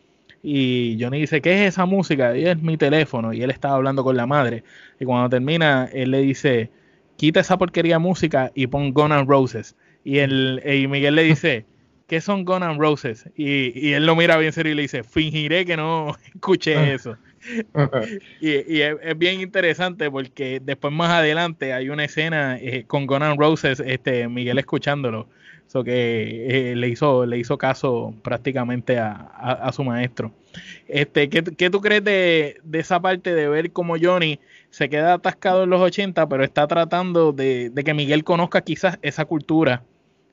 Y 0.43 0.99
Johnny 1.01 1.21
dice, 1.21 1.41
¿qué 1.41 1.63
es 1.63 1.75
esa 1.75 1.87
música? 1.87 2.37
Y 2.37 2.47
es 2.47 2.61
mi 2.61 2.77
teléfono. 2.77 3.33
Y 3.33 3.43
él 3.43 3.51
estaba 3.51 3.77
hablando 3.77 4.03
con 4.03 4.17
la 4.17 4.27
madre. 4.27 4.65
Y 4.99 5.05
cuando 5.05 5.29
termina, 5.29 5.89
él 5.93 6.11
le 6.11 6.19
dice, 6.19 6.71
quita 7.17 7.41
esa 7.41 7.59
porquería 7.59 8.01
música 8.01 8.51
y 8.55 8.67
pon 8.67 8.93
Guns 8.93 9.27
Roses. 9.27 9.77
Y, 10.05 10.19
el, 10.19 10.61
y 10.67 10.89
Miguel 10.89 11.15
le 11.15 11.23
dice, 11.23 11.65
¿qué 12.07 12.21
son 12.21 12.45
Guns 12.45 12.79
Roses? 12.79 13.29
Y, 13.37 13.89
y, 13.89 13.93
él 13.93 14.07
lo 14.07 14.17
mira 14.17 14.37
bien 14.37 14.53
serio 14.53 14.73
y 14.73 14.77
le 14.77 14.83
dice, 14.83 15.03
fingiré 15.03 15.65
que 15.65 15.77
no 15.77 16.17
escuché 16.35 16.95
eso. 16.95 17.17
y, 18.41 18.81
es, 18.81 19.19
bien 19.19 19.41
interesante 19.41 20.11
porque 20.11 20.61
después 20.63 20.93
más 20.93 21.11
adelante 21.11 21.73
hay 21.73 21.89
una 21.89 22.05
escena 22.05 22.57
eh, 22.59 22.85
con 22.87 23.07
Conan 23.07 23.37
Roses, 23.39 23.81
este, 23.81 24.29
Miguel 24.29 24.59
escuchándolo, 24.59 25.29
eso 25.67 25.83
que 25.83 26.71
eh, 26.71 26.77
le 26.77 26.89
hizo 26.89 27.27
le 27.27 27.39
hizo 27.39 27.59
caso 27.59 28.15
prácticamente 28.23 28.99
a, 28.99 29.71
su 29.73 29.85
maestro. 29.85 30.33
Este, 30.87 31.29
¿qué, 31.31 31.71
tú 31.71 31.81
crees 31.81 32.05
de, 32.05 32.61
esa 32.73 33.01
parte 33.01 33.35
de 33.35 33.49
ver 33.49 33.73
cómo 33.73 33.97
Johnny 34.01 34.39
se 34.71 34.89
queda 34.89 35.15
atascado 35.15 35.65
en 35.65 35.71
los 35.71 35.81
80, 35.81 36.29
pero 36.29 36.45
está 36.45 36.67
tratando 36.67 37.33
de, 37.33 37.71
de 37.71 37.85
que 37.85 37.95
Miguel 37.95 38.23
conozca 38.23 38.61
quizás 38.61 38.99
esa 39.03 39.25
cultura 39.25 39.83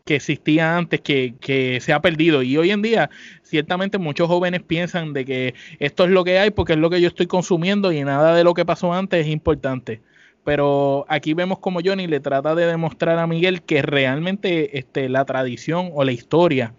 que 0.10 0.16
existía 0.16 0.76
antes, 0.76 1.02
que, 1.02 1.78
se 1.80 1.94
ha 1.94 2.02
perdido. 2.02 2.42
Y 2.42 2.58
hoy 2.58 2.72
en 2.72 2.82
día, 2.82 3.12
ciertamente 3.44 4.00
muchos 4.00 4.28
jóvenes 4.28 4.64
piensan 4.64 5.14
de 5.14 5.24
que 5.24 5.54
esto 5.78 6.06
es 6.06 6.10
lo 6.10 6.24
que 6.24 6.40
hay 6.40 6.50
porque 6.50 6.74
es 6.74 6.80
lo 6.80 6.90
que 6.90 7.00
yo 7.00 7.10
estoy 7.10 7.28
consumiendo 7.28 7.92
y 7.92 8.04
nada 8.04 8.34
de 8.34 8.44
lo 8.44 8.56
que 8.56 8.66
pasó 8.66 8.92
antes 8.92 9.28
es 9.28 9.32
importante. 9.32 10.02
Pero 10.44 11.06
aquí 11.10 11.36
vemos 11.36 11.60
como 11.60 11.82
Johnny 11.86 12.08
le 12.08 12.20
trata 12.22 12.56
de 12.56 12.66
demostrar 12.66 13.20
a 13.20 13.28
Miguel 13.28 13.62
que 13.62 13.84
realmente 13.84 14.80
este, 14.80 15.10
la 15.10 15.26
tradición 15.26 15.92
o 15.94 16.04
la 16.04 16.12
historia 16.12 16.74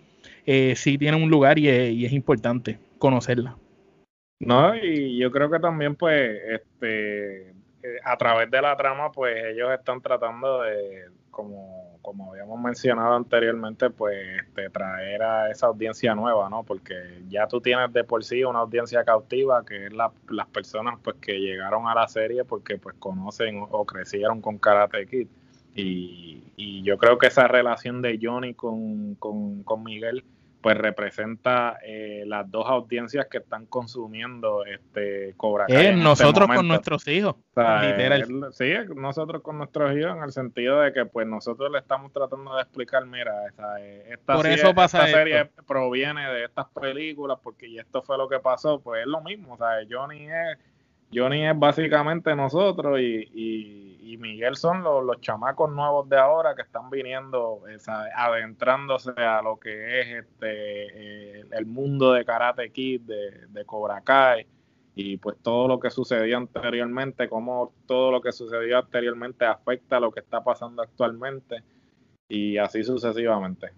eh, 0.44 0.74
sí 0.74 0.98
tiene 0.98 1.16
un 1.16 1.30
lugar 1.30 1.56
y 1.60 1.68
es, 2.04 2.12
importante 2.12 2.80
conocerla. 2.98 3.56
No, 4.40 4.74
y 4.74 5.18
yo 5.18 5.30
creo 5.30 5.48
que 5.48 5.60
también 5.60 5.94
pues 5.94 6.36
este 6.50 7.50
eh, 7.50 7.52
a 8.02 8.16
través 8.16 8.50
de 8.50 8.60
la 8.60 8.76
trama 8.76 9.12
pues 9.12 9.36
ellos 9.52 9.70
están 9.70 10.00
tratando 10.00 10.62
de 10.62 11.19
como 11.30 11.90
como 12.02 12.32
habíamos 12.32 12.60
mencionado 12.60 13.14
anteriormente, 13.14 13.90
pues 13.90 14.18
te 14.54 14.70
traer 14.70 15.22
a 15.22 15.50
esa 15.50 15.66
audiencia 15.66 16.14
nueva, 16.14 16.48
¿no? 16.48 16.64
Porque 16.64 17.22
ya 17.28 17.46
tú 17.46 17.60
tienes 17.60 17.92
de 17.92 18.04
por 18.04 18.24
sí 18.24 18.42
una 18.44 18.60
audiencia 18.60 19.04
cautiva, 19.04 19.64
que 19.64 19.86
es 19.86 19.92
la, 19.92 20.10
las 20.28 20.48
personas 20.48 20.98
pues 21.02 21.16
que 21.20 21.38
llegaron 21.38 21.86
a 21.86 21.94
la 21.94 22.08
serie 22.08 22.44
porque 22.44 22.78
pues 22.78 22.96
conocen 22.98 23.64
o, 23.70 23.84
crecieron 23.84 24.40
con 24.40 24.58
Karate 24.58 25.06
Kid. 25.06 25.28
Y, 25.74 26.42
y, 26.56 26.82
yo 26.82 26.98
creo 26.98 27.16
que 27.18 27.28
esa 27.28 27.46
relación 27.46 28.02
de 28.02 28.18
Johnny 28.20 28.54
con, 28.54 29.14
con, 29.14 29.62
con 29.62 29.84
Miguel 29.84 30.24
pues 30.60 30.76
representa 30.76 31.78
eh, 31.84 32.24
las 32.26 32.50
dos 32.50 32.66
audiencias 32.68 33.26
que 33.26 33.38
están 33.38 33.66
consumiendo 33.66 34.64
este 34.64 35.34
Cobra 35.36 35.66
Kai. 35.66 35.86
Este 35.86 35.96
nosotros 35.96 36.48
con 36.48 36.68
nuestros 36.68 37.06
hijos. 37.08 37.36
sí, 38.52 38.72
nosotros 38.94 39.42
con 39.42 39.58
nuestros 39.58 39.96
hijos 39.96 40.16
en 40.16 40.22
el 40.22 40.32
sentido 40.32 40.80
de 40.80 40.92
que 40.92 41.06
pues 41.06 41.26
nosotros 41.26 41.70
le 41.70 41.78
estamos 41.78 42.12
tratando 42.12 42.54
de 42.56 42.62
explicar, 42.62 43.06
mira, 43.06 43.32
esta, 44.08 44.36
Por 44.36 44.46
eso 44.46 44.74
pasa 44.74 45.06
esta 45.06 45.18
serie 45.18 45.50
proviene 45.66 46.28
de 46.30 46.44
estas 46.44 46.66
películas 46.68 47.38
porque 47.42 47.68
y 47.68 47.78
esto 47.78 48.02
fue 48.02 48.18
lo 48.18 48.28
que 48.28 48.38
pasó, 48.40 48.80
pues 48.80 49.02
es 49.02 49.06
lo 49.06 49.20
mismo, 49.22 49.54
o 49.54 49.56
sea, 49.56 49.78
Johnny 49.88 50.26
es 50.26 50.58
Johnny 51.12 51.46
es 51.46 51.58
básicamente 51.58 52.34
nosotros 52.36 53.00
y, 53.00 53.28
y, 53.32 54.16
Miguel 54.18 54.56
son 54.56 54.82
los, 54.82 55.20
chamacos 55.22 55.70
nuevos 55.72 56.06
de 56.08 56.18
ahora 56.18 56.54
que 56.54 56.60
están 56.60 56.90
viniendo, 56.90 57.62
adentrándose 58.14 59.12
a 59.16 59.40
lo 59.40 59.58
que 59.58 60.00
es 60.00 60.08
este 60.24 61.40
eh, 61.40 61.44
el 61.52 61.64
mundo 61.64 62.12
de 62.12 62.24
Karate 62.24 62.70
Kid, 62.70 63.00
de, 63.02 63.46
de 63.48 63.64
Cobra 63.64 64.02
Kai 64.02 64.46
y 64.94 65.16
pues 65.16 65.38
todo 65.40 65.68
lo 65.68 65.80
que 65.80 65.90
sucedió 65.90 66.36
anteriormente, 66.36 67.28
cómo 67.28 67.72
todo 67.86 68.10
lo 68.10 68.20
que 68.20 68.32
sucedió 68.32 68.78
anteriormente 68.78 69.46
afecta 69.46 69.96
a 69.96 70.00
lo 70.00 70.10
que 70.10 70.20
está 70.20 70.44
pasando 70.44 70.82
actualmente 70.82 71.62
y 72.28 72.58
así 72.58 72.84
sucesivamente. 72.84 73.70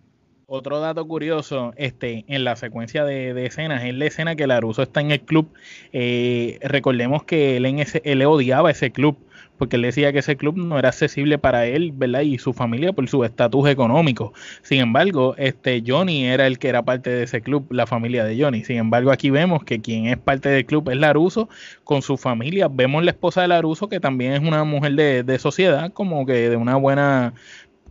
Otro 0.46 0.80
dato 0.80 1.06
curioso, 1.06 1.72
este, 1.76 2.24
en 2.26 2.44
la 2.44 2.56
secuencia 2.56 3.04
de, 3.04 3.46
escenas, 3.46 3.84
es 3.84 3.94
la 3.94 4.06
escena 4.06 4.36
que 4.36 4.46
Laruso 4.46 4.82
está 4.82 5.00
en 5.00 5.10
el 5.10 5.20
club. 5.20 5.48
Eh, 5.92 6.58
recordemos 6.62 7.24
que 7.24 7.56
él, 7.56 7.66
en 7.66 7.78
ese, 7.78 8.02
él 8.04 8.22
odiaba 8.22 8.70
ese 8.70 8.90
club, 8.90 9.16
porque 9.56 9.76
él 9.76 9.82
decía 9.82 10.12
que 10.12 10.18
ese 10.18 10.36
club 10.36 10.56
no 10.56 10.78
era 10.78 10.88
accesible 10.88 11.38
para 11.38 11.66
él, 11.66 11.92
¿verdad? 11.94 12.22
Y 12.22 12.38
su 12.38 12.52
familia 12.52 12.92
por 12.92 13.08
su 13.08 13.22
estatus 13.24 13.68
económico. 13.68 14.32
Sin 14.62 14.80
embargo, 14.80 15.34
este 15.38 15.82
Johnny 15.86 16.24
era 16.24 16.48
el 16.48 16.58
que 16.58 16.68
era 16.68 16.82
parte 16.82 17.10
de 17.10 17.22
ese 17.22 17.40
club, 17.42 17.66
la 17.70 17.86
familia 17.86 18.24
de 18.24 18.42
Johnny. 18.42 18.64
Sin 18.64 18.78
embargo, 18.78 19.12
aquí 19.12 19.30
vemos 19.30 19.62
que 19.62 19.80
quien 19.80 20.06
es 20.06 20.18
parte 20.18 20.48
del 20.48 20.66
club 20.66 20.90
es 20.90 20.96
Laruso 20.96 21.48
con 21.84 22.02
su 22.02 22.16
familia. 22.16 22.68
Vemos 22.68 23.04
la 23.04 23.12
esposa 23.12 23.42
de 23.42 23.48
Laruso, 23.48 23.88
que 23.88 24.00
también 24.00 24.32
es 24.32 24.40
una 24.40 24.64
mujer 24.64 24.94
de, 24.94 25.22
de 25.22 25.38
sociedad, 25.38 25.92
como 25.92 26.26
que 26.26 26.50
de 26.50 26.56
una 26.56 26.74
buena 26.74 27.32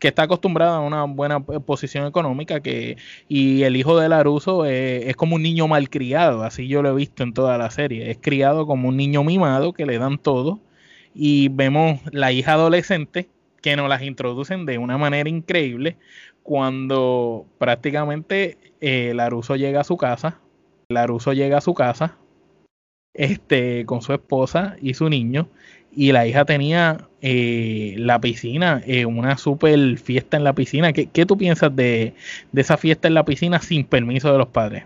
que 0.02 0.08
está 0.08 0.24
acostumbrada 0.24 0.78
a 0.78 0.80
una 0.80 1.04
buena 1.04 1.40
posición 1.42 2.08
económica 2.08 2.60
que 2.60 2.98
y 3.30 3.62
el 3.62 3.76
hijo 3.76 4.00
de 4.00 4.10
Laruso 4.10 4.66
es, 4.66 5.06
es 5.06 5.16
como 5.16 5.36
un 5.36 5.44
niño 5.44 5.68
malcriado, 5.68 6.44
así 6.44 6.68
yo 6.68 6.82
lo 6.82 6.90
he 6.90 6.96
visto 6.96 7.22
en 7.22 7.34
toda 7.34 7.60
la 7.60 7.70
serie, 7.70 8.10
es 8.10 8.18
criado 8.20 8.66
como 8.66 8.90
un 8.90 8.98
niño 8.98 9.24
mimado 9.24 9.74
que 9.74 9.86
le 9.86 10.00
dan 10.00 10.18
todo 10.18 10.60
y 11.14 11.50
vemos 11.50 12.00
la 12.12 12.32
hija 12.32 12.54
adolescente 12.54 13.30
que 13.62 13.76
nos 13.76 13.88
las 13.90 14.02
introducen 14.02 14.66
de 14.66 14.80
una 14.80 14.98
manera 14.98 15.30
increíble 15.30 15.98
cuando 16.42 17.46
prácticamente 17.60 18.58
eh, 18.82 19.14
Laruso 19.14 19.56
llega 19.56 19.82
a 19.82 19.84
su 19.84 19.98
casa, 19.98 20.40
Laruso 20.90 21.34
llega 21.34 21.60
a 21.60 21.62
su 21.62 21.76
casa 21.76 22.18
este, 23.14 23.86
con 23.86 24.02
su 24.02 24.14
esposa 24.14 24.78
y 24.82 24.96
su 24.96 25.10
niño 25.10 25.48
y 25.94 26.12
la 26.12 26.26
hija 26.26 26.46
tenía 26.46 27.08
eh, 27.22 27.96
la 27.98 28.20
piscina, 28.20 28.82
eh, 28.86 29.06
una 29.06 29.38
super 29.38 29.98
fiesta 29.98 30.38
en 30.38 30.44
la 30.44 30.54
piscina. 30.54 30.94
¿Qué, 30.94 31.26
tú 31.26 31.38
piensas 31.38 31.76
de, 31.76 32.14
esa 32.56 32.78
fiesta 32.78 33.08
en 33.08 33.14
la 33.14 33.26
piscina 33.26 33.60
sin 33.60 33.86
permiso 33.86 34.32
de 34.32 34.38
los 34.38 34.48
padres? 34.48 34.86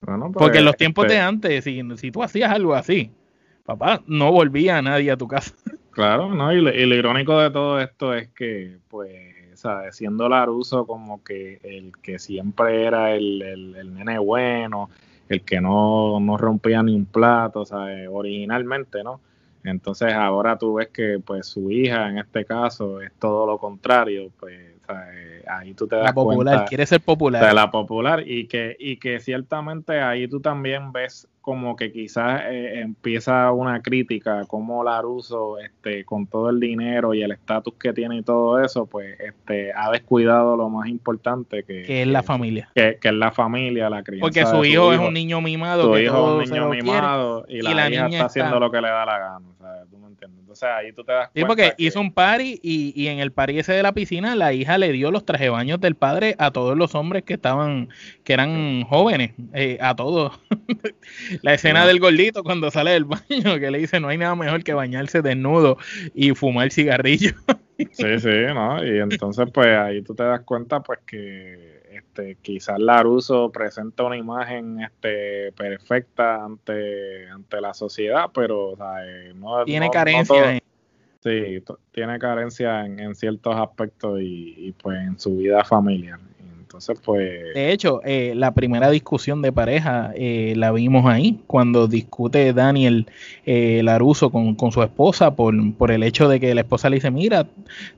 Pues, 0.00 0.18
Porque 0.32 0.58
en 0.58 0.64
los 0.64 0.76
tiempos 0.76 1.06
de 1.06 1.14
este 1.14 1.20
antes, 1.20 1.64
si, 1.64 1.82
si, 1.96 2.10
tú 2.10 2.22
hacías 2.22 2.50
algo 2.50 2.74
así, 2.74 3.10
papá, 3.64 4.02
no 4.06 4.32
volvía 4.32 4.80
nadie 4.80 5.10
a 5.10 5.16
tu 5.16 5.28
casa. 5.28 5.54
Claro, 5.92 6.32
¿no? 6.32 6.52
Y, 6.52 6.60
lo, 6.60 6.70
irónico 6.72 7.40
de 7.40 7.50
todo 7.50 7.80
esto 7.80 8.14
es 8.14 8.28
que, 8.28 8.78
pues, 8.88 9.58
¿sabes? 9.58 9.96
siendo 9.96 10.28
Laruso 10.28 10.86
como 10.86 11.22
que 11.24 11.58
el 11.64 11.92
que 12.00 12.20
siempre 12.20 12.84
era 12.84 13.12
el, 13.12 13.42
el, 13.42 13.94
nene 13.94 14.18
bueno, 14.20 14.88
el 15.28 15.42
que 15.42 15.60
no, 15.60 16.20
no 16.20 16.36
rompía 16.36 16.80
ni 16.84 16.94
un 16.94 17.06
plato, 17.06 17.66
¿sabes? 17.66 18.08
Originalmente, 18.10 19.02
¿no? 19.02 19.20
Entonces 19.64 20.12
ahora 20.12 20.56
tú 20.56 20.74
ves 20.74 20.88
que 20.88 21.20
pues 21.24 21.46
su 21.46 21.70
hija 21.70 22.08
en 22.08 22.18
este 22.18 22.44
caso 22.44 23.00
es 23.00 23.12
todo 23.18 23.46
lo 23.46 23.58
contrario, 23.58 24.30
pues 24.38 24.74
ahí 25.50 25.74
tú 25.74 25.86
te 25.86 25.96
das 25.96 26.06
la 26.06 26.12
popular, 26.12 26.64
quiere 26.66 26.86
ser 26.86 27.00
popular. 27.00 27.44
De 27.44 27.54
la 27.54 27.70
popular 27.70 28.22
y 28.26 28.46
que 28.46 28.76
y 28.78 28.96
que 28.96 29.20
ciertamente 29.20 30.00
ahí 30.00 30.28
tú 30.28 30.40
también 30.40 30.92
ves 30.92 31.28
como 31.40 31.74
que 31.74 31.90
quizás 31.90 32.42
eh, 32.50 32.80
empieza 32.80 33.50
una 33.52 33.80
crítica 33.80 34.44
como 34.46 34.84
Laruso 34.84 35.58
este 35.58 36.04
con 36.04 36.26
todo 36.26 36.50
el 36.50 36.60
dinero 36.60 37.14
y 37.14 37.22
el 37.22 37.32
estatus 37.32 37.74
que 37.74 37.92
tiene 37.92 38.18
y 38.18 38.22
todo 38.22 38.62
eso 38.62 38.86
pues 38.86 39.18
este 39.18 39.72
ha 39.74 39.90
descuidado 39.90 40.56
lo 40.56 40.68
más 40.68 40.88
importante 40.88 41.64
que, 41.64 41.82
que 41.82 42.02
es 42.02 42.08
la 42.08 42.22
familia 42.22 42.70
que, 42.74 42.98
es 43.02 43.12
la 43.12 43.32
familia 43.32 43.88
la 43.88 44.02
crianza 44.02 44.22
porque 44.22 44.44
su, 44.44 44.64
hijo, 44.64 44.92
es 44.92 45.00
un 45.00 45.14
niño 45.14 45.40
mimado 45.40 45.84
su 45.84 45.98
hijo 45.98 46.42
es 46.42 46.50
un 46.50 46.54
niño 46.54 46.68
mimado 46.68 47.46
y 47.48 47.62
la, 47.62 47.90
hija 47.90 48.06
está 48.06 48.26
haciendo 48.26 48.60
lo 48.60 48.70
que 48.70 48.80
le 48.80 48.88
da 48.88 49.06
la 49.06 49.18
gana 49.18 49.46
¿sabes? 49.58 49.90
¿Tú 49.90 49.98
me 49.98 50.09
entiendes? 50.52 50.62
entonces 50.62 50.68
ahí 50.68 50.92
tú 50.92 51.04
te 51.04 51.12
das 51.12 51.28
cuenta 51.28 51.40
sí 51.40 51.44
porque 51.44 51.74
hizo 51.78 52.00
un 52.00 52.12
party 52.12 52.60
y, 52.62 52.92
y 52.94 53.08
en 53.08 53.18
el 53.20 53.32
party 53.32 53.58
ese 53.58 53.72
de 53.72 53.82
la 53.82 53.92
piscina 53.92 54.34
la 54.34 54.52
hija 54.52 54.78
le 54.78 54.92
dio 54.92 55.10
los 55.10 55.24
traje 55.24 55.48
baños 55.48 55.80
del 55.80 55.94
padre 55.94 56.34
a 56.38 56.50
todos 56.50 56.76
los 56.76 56.94
hombres 56.94 57.24
que 57.24 57.34
estaban 57.34 57.88
que 58.24 58.32
eran 58.32 58.82
jóvenes 58.84 59.32
eh, 59.54 59.78
a 59.80 59.94
todos 59.96 60.38
La 61.42 61.54
escena 61.54 61.86
del 61.86 62.00
gordito 62.00 62.42
cuando 62.42 62.70
sale 62.70 62.92
del 62.92 63.04
baño, 63.04 63.58
que 63.58 63.70
le 63.70 63.78
dice 63.78 64.00
no 64.00 64.08
hay 64.08 64.18
nada 64.18 64.34
mejor 64.34 64.62
que 64.64 64.74
bañarse 64.74 65.22
desnudo 65.22 65.78
y 66.14 66.32
fumar 66.34 66.70
cigarrillo. 66.70 67.32
Sí, 67.92 68.20
sí, 68.20 68.28
¿no? 68.52 68.84
Y 68.84 68.98
entonces 68.98 69.48
pues 69.54 69.68
ahí 69.68 70.02
tú 70.02 70.14
te 70.14 70.22
das 70.22 70.42
cuenta 70.42 70.82
pues 70.82 70.98
que 71.06 71.79
este, 72.10 72.36
quizás 72.42 72.78
Laruso 72.78 73.50
presenta 73.50 74.02
una 74.02 74.16
imagen 74.16 74.80
este, 74.80 75.52
perfecta 75.52 76.44
ante, 76.44 77.28
ante 77.28 77.60
la 77.60 77.72
sociedad, 77.72 78.30
pero 78.34 78.70
o 78.70 78.76
sea, 78.76 79.06
eh, 79.06 79.32
no, 79.34 79.64
tiene 79.64 79.90
carencia. 79.90 80.60
sí, 81.22 81.62
tiene 81.92 82.18
carencia 82.18 82.84
en, 82.84 82.98
en 82.98 83.14
ciertos 83.14 83.54
aspectos 83.56 84.20
y, 84.20 84.54
y, 84.58 84.72
pues 84.72 84.98
en 84.98 85.18
su 85.20 85.36
vida 85.36 85.62
familiar. 85.64 86.18
Entonces, 86.70 87.00
pues... 87.04 87.52
De 87.52 87.72
hecho, 87.72 88.00
eh, 88.04 88.32
la 88.36 88.54
primera 88.54 88.90
discusión 88.90 89.42
de 89.42 89.50
pareja 89.50 90.12
eh, 90.14 90.54
la 90.56 90.70
vimos 90.70 91.04
ahí, 91.06 91.40
cuando 91.48 91.88
discute 91.88 92.52
Daniel 92.52 93.08
eh, 93.44 93.80
Laruso 93.82 94.30
con, 94.30 94.56
su 94.70 94.80
esposa 94.80 95.34
por, 95.34 95.52
por, 95.74 95.90
el 95.90 96.04
hecho 96.04 96.28
de 96.28 96.38
que 96.38 96.54
la 96.54 96.60
esposa 96.60 96.88
le 96.88 96.98
dice, 96.98 97.10
mira, 97.10 97.48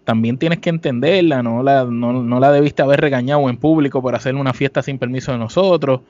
también 0.04 0.38
tienes 0.38 0.60
que 0.60 0.70
entenderla, 0.70 1.42
no 1.42 1.62
la, 1.62 1.84
no, 1.84 2.40
la 2.40 2.50
debiste 2.50 2.80
haber 2.80 3.02
regañado 3.02 3.50
en 3.50 3.58
público 3.58 4.00
por 4.00 4.14
hacer 4.14 4.34
una 4.36 4.54
fiesta 4.54 4.82
sin 4.82 4.98
permiso 4.98 5.32
de 5.32 5.38
nosotros. 5.38 6.00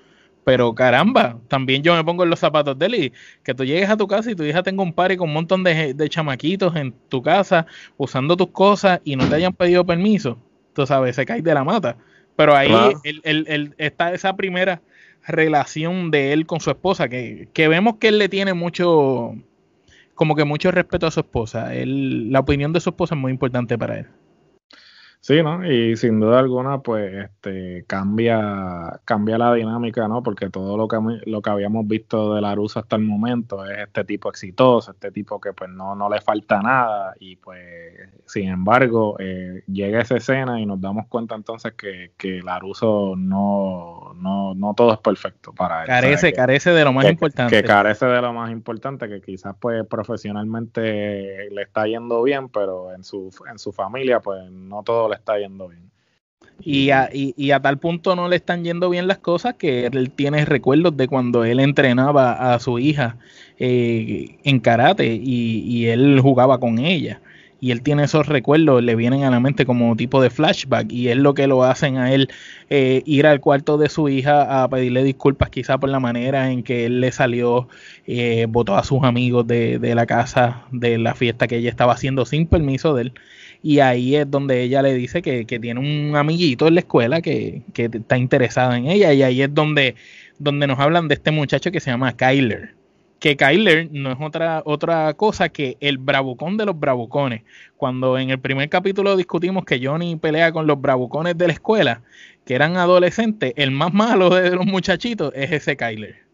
Pero 0.45 0.73
caramba, 0.73 1.39
también 1.49 1.83
yo 1.83 1.97
me 1.97 2.05
pongo 2.05 2.23
en 2.23 2.31
los 2.31 2.39
zapatos 2.39 2.79
de 2.79 2.87
él 2.87 2.95
y 2.95 3.13
que 3.43 3.55
tú 3.55 3.65
llegues 3.65 3.91
a 3.91 3.97
tu 3.97 4.07
casa 4.07 4.31
y 4.31 4.37
tu 4.37 4.45
hija 4.45 4.63
tenga 4.63 4.85
un 4.85 4.93
party 4.93 5.17
con 5.17 5.31
un 5.31 5.35
montón 5.35 5.65
de, 5.65 5.95
de 5.95 6.09
chamaquitos 6.09 6.77
en 6.77 6.95
tu 7.09 7.23
casa 7.23 7.67
usando 7.97 8.37
tus 8.37 8.51
cosas 8.51 9.01
y 9.03 9.17
no 9.17 9.29
te 9.29 9.35
hayan 9.35 9.53
pedido 9.53 9.85
permiso. 9.85 10.39
Tú 10.75 10.87
sabes, 10.87 11.17
se 11.17 11.27
cae 11.27 11.43
de 11.43 11.55
la 11.55 11.65
mata. 11.65 11.97
Pero 12.37 12.57
ahí 12.57 12.73
el, 13.05 13.47
el, 13.49 13.75
está 13.79 14.13
esa 14.15 14.37
primera 14.37 14.81
relación 15.27 16.11
de 16.11 16.33
él 16.33 16.47
con 16.47 16.61
su 16.61 16.71
esposa, 16.71 17.09
que, 17.09 17.49
que 17.53 17.69
vemos 17.69 17.97
que 17.97 18.09
él 18.09 18.19
le 18.19 18.29
tiene 18.29 18.55
mucho, 18.55 19.35
como 20.15 20.35
que 20.35 20.45
mucho 20.45 20.71
respeto 20.71 21.07
a 21.07 21.11
su 21.11 21.21
esposa. 21.21 21.75
Él, 21.75 22.33
la 22.33 22.41
opinión 22.41 22.73
de 22.73 22.81
su 22.81 22.91
esposa 22.91 23.15
es 23.15 23.21
muy 23.21 23.33
importante 23.33 23.79
para 23.79 24.01
él. 24.01 24.07
Sí, 25.23 25.41
¿no? 25.41 25.65
Y 25.65 25.97
sin 25.97 26.19
duda 26.19 26.41
alguna, 26.41 26.81
pues, 26.81 27.15
este, 27.15 27.85
cambia, 27.87 29.01
cambia 29.05 29.39
la 29.39 29.55
dinámica, 29.55 30.09
¿no? 30.09 30.21
Porque 30.21 30.51
todo 30.51 30.77
lo 30.77 30.89
que, 30.89 30.99
lo 31.27 31.41
que 31.41 31.51
habíamos 31.51 31.87
visto 31.87 32.35
de 32.35 32.41
la 32.41 32.57
Rusa 32.57 32.81
hasta 32.81 32.97
el 32.97 33.03
momento 33.03 33.65
es 33.65 33.79
este 33.79 34.03
tipo 34.03 34.29
exitoso, 34.29 34.91
este 34.91 35.13
tipo 35.13 35.41
que 35.41 35.53
pues 35.53 35.71
no, 35.71 35.95
no 35.95 36.11
le 36.11 36.21
falta 36.21 36.61
nada 36.61 37.15
y 37.21 37.37
pues, 37.37 37.61
sin 38.27 38.49
embargo, 38.49 39.15
eh, 39.21 39.63
llega 39.69 40.01
esa 40.01 40.17
escena 40.17 40.61
y 40.61 40.67
nos 40.67 40.81
damos 40.81 41.07
cuenta 41.07 41.37
entonces 41.37 41.75
que, 41.75 42.11
que 42.17 42.43
la 42.43 42.59
no, 43.17 44.15
no, 44.17 44.55
no 44.55 44.75
todo 44.75 44.93
es 44.93 44.99
perfecto 44.99 45.53
para 45.53 45.83
él. 45.83 45.87
Carece, 45.87 46.33
carece 46.33 46.71
de 46.71 46.83
lo 46.83 46.93
más 46.93 47.09
importante. 47.09 47.55
Que 47.55 47.63
carece 47.63 48.07
de 48.07 48.21
lo 48.21 48.33
más 48.33 48.51
importante, 48.51 49.09
que 49.09 49.21
quizás 49.21 49.55
pues 49.61 49.87
profesionalmente 49.87 51.49
le 51.49 51.63
está 51.63 51.87
yendo 51.87 52.25
bien, 52.25 52.49
pero 52.49 52.93
en 52.93 53.05
su, 53.05 53.31
en 53.49 53.61
su 53.61 53.73
familia 53.73 54.19
pues 54.19 54.51
no 54.51 54.83
todo 54.83 55.12
está 55.15 55.39
yendo 55.39 55.69
bien. 55.69 55.93
Y 56.65 56.91
a, 56.91 57.09
y, 57.13 57.51
a, 57.51 57.61
tal 57.61 57.79
punto 57.79 58.15
no 58.15 58.29
le 58.29 58.37
están 58.37 58.65
yendo 58.65 58.89
bien 58.89 59.09
las 59.09 59.19
cosas 59.19 59.55
que 59.55 59.87
él 59.87 60.11
tiene 60.11 60.45
recuerdos 60.45 60.97
de 60.97 61.09
cuando 61.09 61.45
él 61.45 61.59
entrenaba 61.59 62.55
a 62.55 62.59
su 62.61 62.79
hija 62.79 63.17
eh, 63.59 64.39
en 64.45 64.61
karate 64.61 65.19
y, 65.21 65.87
él 65.87 66.21
jugaba 66.21 66.61
con 66.61 66.79
ella. 66.79 67.21
Y 67.61 67.71
él 67.71 67.83
tiene 67.83 68.05
esos 68.05 68.27
recuerdos, 68.27 68.83
le 68.83 68.97
vienen 68.97 69.23
a 69.23 69.31
la 69.31 69.39
mente 69.39 69.65
como 69.65 69.95
tipo 69.97 70.21
de 70.21 70.31
flashback. 70.31 70.91
Y 70.93 71.09
es 71.09 71.17
lo 71.17 71.35
que 71.35 71.47
lo 71.47 71.63
hacen 71.63 71.97
a 71.97 72.13
él 72.13 72.29
eh, 72.71 73.03
ir 73.07 73.27
al 73.27 73.41
cuarto 73.41 73.79
de 73.79 73.89
su 73.89 74.09
hija 74.09 74.63
a 74.63 74.69
pedirle 74.69 75.05
disculpas, 75.05 75.51
quizá 75.51 75.79
por 75.79 75.89
la 75.89 76.01
manera 76.01 76.51
en 76.51 76.63
que 76.65 76.87
él 76.87 77.01
le 77.01 77.13
salió, 77.13 77.69
eh, 78.07 78.47
votó 78.49 78.77
a 78.77 78.85
sus 78.85 79.05
amigos 79.05 79.47
de, 79.47 79.79
de 79.79 79.95
la 79.95 80.07
casa, 80.07 80.65
de 80.73 80.99
la 80.99 81.15
fiesta 81.15 81.47
que 81.47 81.57
ella 81.57 81.71
estaba 81.71 81.93
haciendo 81.93 82.25
sin 82.25 82.47
permiso 82.47 82.95
de 82.95 83.03
él 83.03 83.13
y 83.63 83.79
ahí 83.79 84.17
es 84.17 84.29
donde 84.31 84.63
ella 84.63 84.83
le 84.83 84.93
dice 84.95 85.23
que, 85.23 85.45
tiene 85.45 85.79
un 85.79 86.17
amiguito 86.17 86.67
en 86.67 86.75
la 86.75 86.81
escuela 86.81 87.23
que, 87.23 87.63
está 87.75 88.19
interesado 88.19 88.75
en 88.75 88.87
ella 88.87 89.13
y 89.13 89.23
ahí 89.23 89.41
es 89.43 89.55
donde, 89.55 89.95
donde 90.39 90.67
nos 90.67 90.81
hablan 90.81 91.07
de 91.09 91.15
este 91.15 91.31
muchacho 91.31 91.71
que 91.71 91.81
se 91.81 91.91
llama 91.91 92.17
Kyler. 92.17 92.75
Que 93.21 93.37
Kyler 93.37 93.89
no 93.93 94.11
es 94.11 94.19
otra, 94.21 94.63
otra 94.65 95.15
cosa 95.15 95.49
que 95.49 95.77
el 95.79 95.99
bravucón 95.99 96.57
de 96.57 96.67
los 96.67 96.79
bravucones. 96.79 97.43
Cuando 97.77 98.19
en 98.19 98.31
el 98.31 98.41
primer 98.41 98.69
capítulo 98.69 99.17
discutimos 99.17 99.65
que 99.65 99.81
Johnny 99.85 100.17
pelea 100.17 100.51
con 100.51 100.67
los 100.67 100.81
bravucones 100.81 101.39
de 101.39 101.47
la 101.47 101.53
escuela, 101.53 102.03
que 102.45 102.57
eran 102.57 102.77
adolescentes, 102.77 103.53
el 103.55 103.71
más 103.71 103.95
malo 103.95 104.31
de 104.31 104.51
los 104.51 104.67
muchachitos 104.67 105.33
es 105.37 105.53
ese 105.53 105.77
Kyler. 105.77 106.32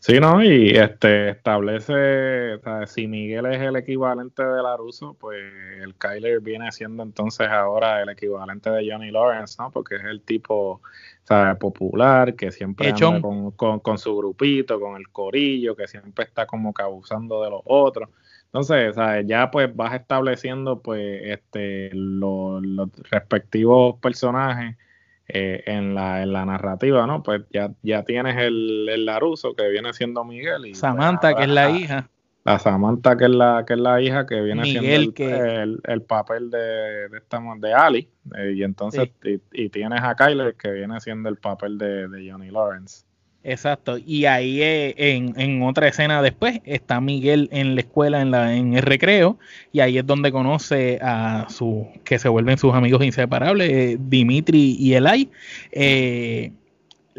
Sí, 0.00 0.20
¿no? 0.20 0.42
Y 0.42 0.70
este 0.70 1.30
establece, 1.30 2.54
o 2.54 2.60
sea, 2.60 2.86
si 2.86 3.08
Miguel 3.08 3.46
es 3.46 3.60
el 3.60 3.74
equivalente 3.76 4.44
de 4.44 4.62
Laruso, 4.62 5.14
pues 5.18 5.38
el 5.82 5.94
Kyler 5.96 6.40
viene 6.40 6.70
siendo 6.70 7.02
entonces 7.02 7.48
ahora 7.48 8.00
el 8.00 8.08
equivalente 8.08 8.70
de 8.70 8.88
Johnny 8.90 9.10
Lawrence, 9.10 9.56
¿no? 9.58 9.72
Porque 9.72 9.96
es 9.96 10.04
el 10.04 10.22
tipo, 10.22 10.80
sea, 11.28 11.56
popular, 11.56 12.34
que 12.34 12.50
siempre 12.50 12.88
anda 12.88 13.20
con, 13.20 13.80
con, 13.80 13.98
su 13.98 14.16
grupito, 14.16 14.80
con 14.80 14.96
el 14.96 15.08
corillo, 15.10 15.76
que 15.76 15.86
siempre 15.86 16.24
está 16.24 16.46
como 16.46 16.72
que 16.72 16.82
abusando 16.82 17.42
de 17.42 17.50
los 17.50 17.60
otros. 17.64 18.08
Entonces, 18.46 18.94
¿sabes? 18.94 19.26
ya 19.26 19.50
pues 19.50 19.74
vas 19.76 19.94
estableciendo 19.94 20.80
pues 20.80 21.20
este 21.24 21.90
los 21.92 22.62
respectivos 23.10 23.96
personajes 24.00 24.76
eh, 25.28 25.62
en, 25.66 25.94
la, 25.94 26.22
en 26.22 26.32
la 26.32 26.46
narrativa, 26.46 27.06
¿no? 27.06 27.22
Pues 27.22 27.42
ya, 27.50 27.70
ya 27.82 28.02
tienes 28.04 28.36
el, 28.38 28.88
el 28.88 29.04
Laruso 29.04 29.54
que 29.54 29.68
viene 29.68 29.92
siendo 29.92 30.24
Miguel. 30.24 30.66
Y 30.66 30.70
pues, 30.70 30.78
Samantha, 30.78 31.34
que 31.34 31.42
es 31.42 31.48
la 31.50 31.70
hija. 31.70 32.08
La 32.44 32.58
Samantha, 32.58 33.16
que 33.16 33.24
es 33.24 33.30
la, 33.30 33.64
que 33.66 33.74
es 33.74 33.80
la 33.80 34.00
hija, 34.00 34.26
que 34.26 34.40
viene 34.40 34.64
siendo 34.64 34.88
el, 34.88 35.82
el, 35.84 36.02
papel 36.02 36.50
de, 36.50 37.08
de, 37.10 37.20
de 37.58 37.74
Ali. 37.74 38.08
Eh, 38.38 38.54
y 38.56 38.62
entonces, 38.62 39.10
y, 39.52 39.68
tienes 39.68 40.00
a 40.02 40.14
Kyler, 40.14 40.54
que 40.54 40.70
viene 40.72 40.98
siendo 41.00 41.28
el 41.28 41.36
papel 41.36 41.76
de, 41.76 42.08
de 42.08 42.30
Johnny 42.30 42.50
Lawrence. 42.50 43.04
Exacto, 43.48 43.96
y 43.96 44.26
ahí 44.26 44.60
eh, 44.60 44.94
en, 44.98 45.62
otra 45.62 45.88
escena 45.88 46.20
después 46.20 46.60
está 46.66 47.00
Miguel 47.00 47.48
en 47.50 47.76
la 47.76 47.80
escuela, 47.80 48.20
en, 48.20 48.30
la, 48.30 48.54
en 48.54 48.74
el 48.74 48.82
recreo, 48.82 49.38
y 49.72 49.80
ahí 49.80 49.96
es 49.96 50.06
donde 50.06 50.30
conoce 50.30 50.98
a 51.00 51.46
su, 51.48 51.88
que 52.04 52.18
se 52.18 52.28
vuelven 52.28 52.58
sus 52.58 52.74
amigos 52.74 53.02
inseparables, 53.02 53.70
eh, 53.70 53.96
Dimitri 53.98 54.76
y 54.78 54.92
Elay. 54.92 55.30
Eh, 55.72 56.52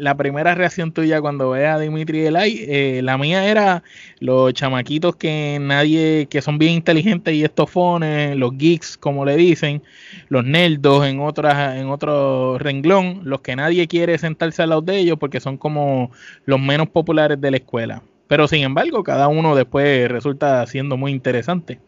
la 0.00 0.16
primera 0.16 0.54
reacción 0.54 0.92
tuya 0.92 1.20
cuando 1.20 1.50
ves 1.50 1.68
a 1.68 1.78
Dimitri 1.78 2.24
Elay, 2.24 2.64
eh, 2.66 3.00
la 3.04 3.18
mía 3.18 3.46
era 3.46 3.82
los 4.18 4.52
chamaquitos 4.54 5.14
que 5.16 5.58
nadie, 5.60 6.26
que 6.30 6.40
son 6.40 6.58
bien 6.58 6.72
inteligentes 6.72 7.34
y 7.34 7.44
estofones, 7.44 8.34
los 8.36 8.56
geeks, 8.56 8.96
como 8.96 9.26
le 9.26 9.36
dicen, 9.36 9.82
los 10.28 10.44
nerdos 10.44 11.06
en 11.06 11.20
otras, 11.20 11.76
en 11.76 11.88
otro 11.90 12.58
renglón, 12.58 13.20
los 13.24 13.42
que 13.42 13.54
nadie 13.56 13.86
quiere 13.88 14.16
sentarse 14.16 14.62
al 14.62 14.70
lado 14.70 14.82
de 14.82 14.98
ellos 14.98 15.18
porque 15.18 15.38
son 15.38 15.58
como 15.58 16.10
los 16.46 16.58
menos 16.58 16.88
populares 16.88 17.38
de 17.38 17.50
la 17.50 17.58
escuela. 17.58 18.02
Pero 18.26 18.48
sin 18.48 18.62
embargo, 18.62 19.04
cada 19.04 19.28
uno 19.28 19.54
después 19.54 20.08
resulta 20.10 20.66
siendo 20.66 20.96
muy 20.96 21.12
interesante. 21.12 21.78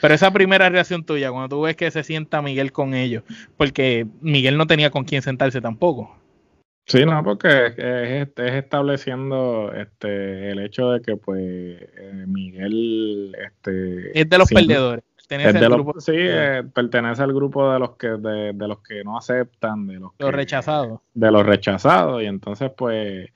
Pero 0.00 0.14
esa 0.14 0.30
primera 0.30 0.68
reacción 0.68 1.04
tuya, 1.04 1.32
cuando 1.32 1.48
tú 1.56 1.62
ves 1.62 1.74
que 1.74 1.90
se 1.90 2.04
sienta 2.04 2.42
Miguel 2.42 2.70
con 2.70 2.94
ellos, 2.94 3.24
porque 3.56 4.06
Miguel 4.20 4.56
no 4.56 4.66
tenía 4.66 4.90
con 4.90 5.04
quién 5.04 5.22
sentarse 5.22 5.60
tampoco. 5.60 6.19
Sí, 6.90 7.04
no, 7.04 7.22
porque 7.22 7.72
es, 7.76 8.28
estableciendo 8.36 9.72
este 9.72 10.50
el 10.50 10.58
hecho 10.58 10.90
de 10.90 11.00
que 11.00 11.16
pues 11.16 11.40
eh, 11.40 12.24
Miguel 12.26 13.32
este 13.46 14.20
es 14.20 14.28
de 14.28 14.38
los 14.38 14.48
perdedores. 14.48 15.04
Pertenece 15.28 15.64
al 15.64 15.72
grupo, 15.72 16.00
sí, 16.00 16.12
eh, 16.16 16.64
pertenece 16.74 17.22
al 17.22 17.32
grupo 17.32 17.72
de 17.72 17.78
los 17.78 17.96
que 17.96 18.08
de, 18.08 18.52
de 18.52 18.66
los 18.66 18.80
que 18.80 19.04
no 19.04 19.16
aceptan, 19.16 19.86
de 19.86 20.00
los, 20.00 20.10
los 20.18 20.32
rechazados. 20.32 20.98
De 21.14 21.30
los 21.30 21.46
rechazados 21.46 22.24
y 22.24 22.26
entonces 22.26 22.72
pues 22.76 23.30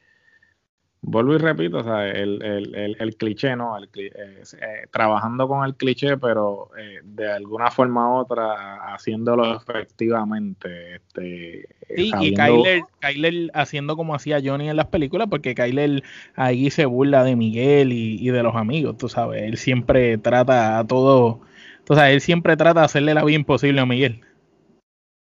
vuelvo 1.07 1.35
y 1.35 1.39
repito, 1.39 1.79
o 1.79 1.85
sea, 1.85 2.09
el, 2.09 2.43
el, 2.43 2.97
el, 2.99 3.17
cliché, 3.17 3.55
¿no? 3.57 3.77
El, 3.77 3.89
eh, 3.95 4.43
eh, 4.61 4.87
trabajando 4.91 5.47
con 5.47 5.65
el 5.65 5.75
cliché, 5.75 6.17
pero 6.17 6.71
eh, 6.79 7.01
de 7.05 7.31
alguna 7.31 7.71
forma 7.71 8.11
u 8.11 8.17
otra 8.21 8.95
haciéndolo 8.95 9.57
efectivamente. 9.57 10.97
Este, 10.97 11.69
sí, 11.95 12.11
y 12.21 12.35
Kyler, 12.35 12.83
Kyler, 13.01 13.51
haciendo 13.55 13.97
como 13.97 14.15
hacía 14.15 14.41
Johnny 14.43 14.71
en 14.71 14.77
las 14.77 14.87
películas, 14.87 15.29
porque 15.31 15.55
Kyler 15.55 16.03
ahí 16.35 16.71
se 16.71 16.87
burla 16.87 17.23
de 17.23 17.37
Miguel 17.37 17.93
y, 17.93 18.29
de 18.29 18.43
los 18.43 18.57
amigos, 18.57 18.97
tú 18.97 19.09
sabes, 19.09 19.43
él 19.43 19.59
siempre 19.59 20.19
trata 20.19 20.79
a 20.79 20.87
todo, 20.87 21.41
o 21.89 21.95
sea, 21.95 22.11
él 22.11 22.21
siempre 22.21 22.57
trata 22.57 22.81
de 22.81 22.87
hacerle 22.87 23.15
la 23.15 23.25
vida 23.25 23.37
imposible 23.37 23.81
a 23.81 23.87
Miguel. 23.87 24.23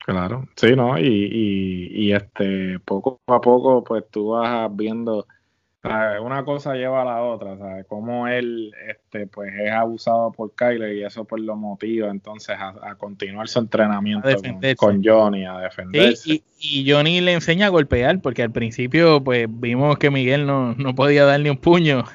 Claro, 0.05 0.47
sí, 0.55 0.75
¿no? 0.75 0.99
Y, 0.99 1.05
y, 1.05 1.87
y 1.91 2.13
este, 2.13 2.77
poco 2.79 3.19
a 3.27 3.39
poco, 3.39 3.83
pues 3.83 4.03
tú 4.11 4.29
vas 4.29 4.69
viendo 4.75 5.25
una 5.83 6.45
cosa 6.45 6.75
lleva 6.75 7.01
a 7.01 7.05
la 7.05 7.21
otra, 7.23 7.57
¿sabes? 7.57 7.85
Como 7.87 8.27
él 8.27 8.71
este, 8.87 9.27
pues, 9.27 9.53
es 9.59 9.71
abusado 9.71 10.31
por 10.31 10.55
Kyler 10.55 10.95
y 10.95 11.03
eso 11.03 11.25
pues 11.25 11.41
lo 11.41 11.57
motiva 11.57 12.09
entonces 12.09 12.55
a, 12.57 12.95
continuar 12.95 13.49
su 13.49 13.59
entrenamiento 13.59 14.29
con, 14.77 15.03
Johnny, 15.03 15.45
a 15.45 15.57
defenderse. 15.57 16.41
y, 16.59 16.89
Johnny 16.89 17.19
le 17.19 17.33
enseña 17.33 17.65
a 17.65 17.69
golpear, 17.69 18.21
porque 18.21 18.43
al 18.43 18.51
principio 18.51 19.21
pues 19.21 19.47
vimos 19.49 19.97
que 19.97 20.09
Miguel 20.09 20.45
no, 20.45 20.73
no 20.75 20.95
podía 20.95 21.25
dar 21.25 21.41
ni 21.41 21.49
un 21.49 21.57
puño 21.57 22.05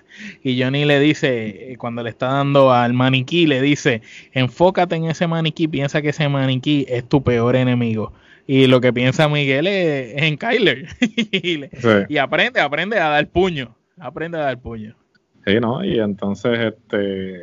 y 0.43 0.63
Johnny 0.63 0.87
le 0.87 0.99
dice, 0.99 1.75
cuando 1.79 2.03
le 2.03 2.11
está 2.11 2.29
dando 2.29 2.73
al 2.73 2.95
maniquí, 2.95 3.47
le 3.47 3.61
dice, 3.61 4.01
enfócate 4.33 4.97
en 4.97 5.05
ese 5.05 5.27
maniquí, 5.27 5.69
piensa 5.69 6.01
que 6.01 6.09
ese 6.09 6.29
maniquí 6.29 6.87
es 6.89 7.07
tu 7.07 7.23
peor 7.23 7.55
enemigo. 7.57 8.13
Y 8.51 8.67
lo 8.67 8.81
que 8.81 8.95
piensa 8.95 9.29
Miguel 9.29 9.67
es, 9.67 10.23
en 10.23 10.39
Kyler. 10.39 10.89
y, 12.09 12.17
aprende, 12.17 12.61
aprende 12.63 12.99
a 12.99 13.11
dar 13.11 13.29
puño. 13.29 13.77
Aprende 14.01 14.39
a 14.39 14.45
dar 14.45 14.59
puño. 14.59 14.97
Sí, 15.45 15.61
¿no? 15.61 15.85
Y 15.85 15.99
entonces, 15.99 16.59
este, 16.59 17.37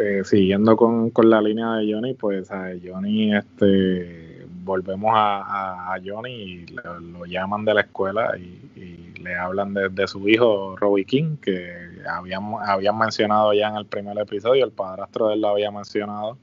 eh, 0.00 0.24
siguiendo 0.24 0.76
con, 0.76 1.12
la 1.22 1.40
línea 1.40 1.74
de 1.74 1.92
Johnny, 1.92 2.14
pues 2.14 2.50
a 2.50 2.72
Johnny, 2.84 3.32
este, 3.32 4.44
volvemos 4.64 5.12
a, 5.14 5.96
Johnny 6.04 6.32
y 6.32 6.66
lo, 6.66 7.24
llaman 7.24 7.64
de 7.64 7.74
la 7.74 7.82
escuela 7.82 8.36
y, 8.36 8.56
le 9.22 9.36
hablan 9.36 9.72
de, 9.72 10.08
su 10.08 10.28
hijo 10.28 10.76
Robbie 10.76 11.04
King, 11.04 11.36
que 11.40 11.72
habían, 12.08 12.42
habían 12.64 12.98
mencionado 12.98 13.52
ya 13.52 13.68
en 13.68 13.76
el 13.76 13.86
primer 13.86 14.18
episodio, 14.18 14.64
el 14.64 14.72
padrastro 14.72 15.28
de 15.28 15.34
él 15.34 15.42
lo 15.42 15.48
había 15.50 15.70
mencionado 15.70 16.38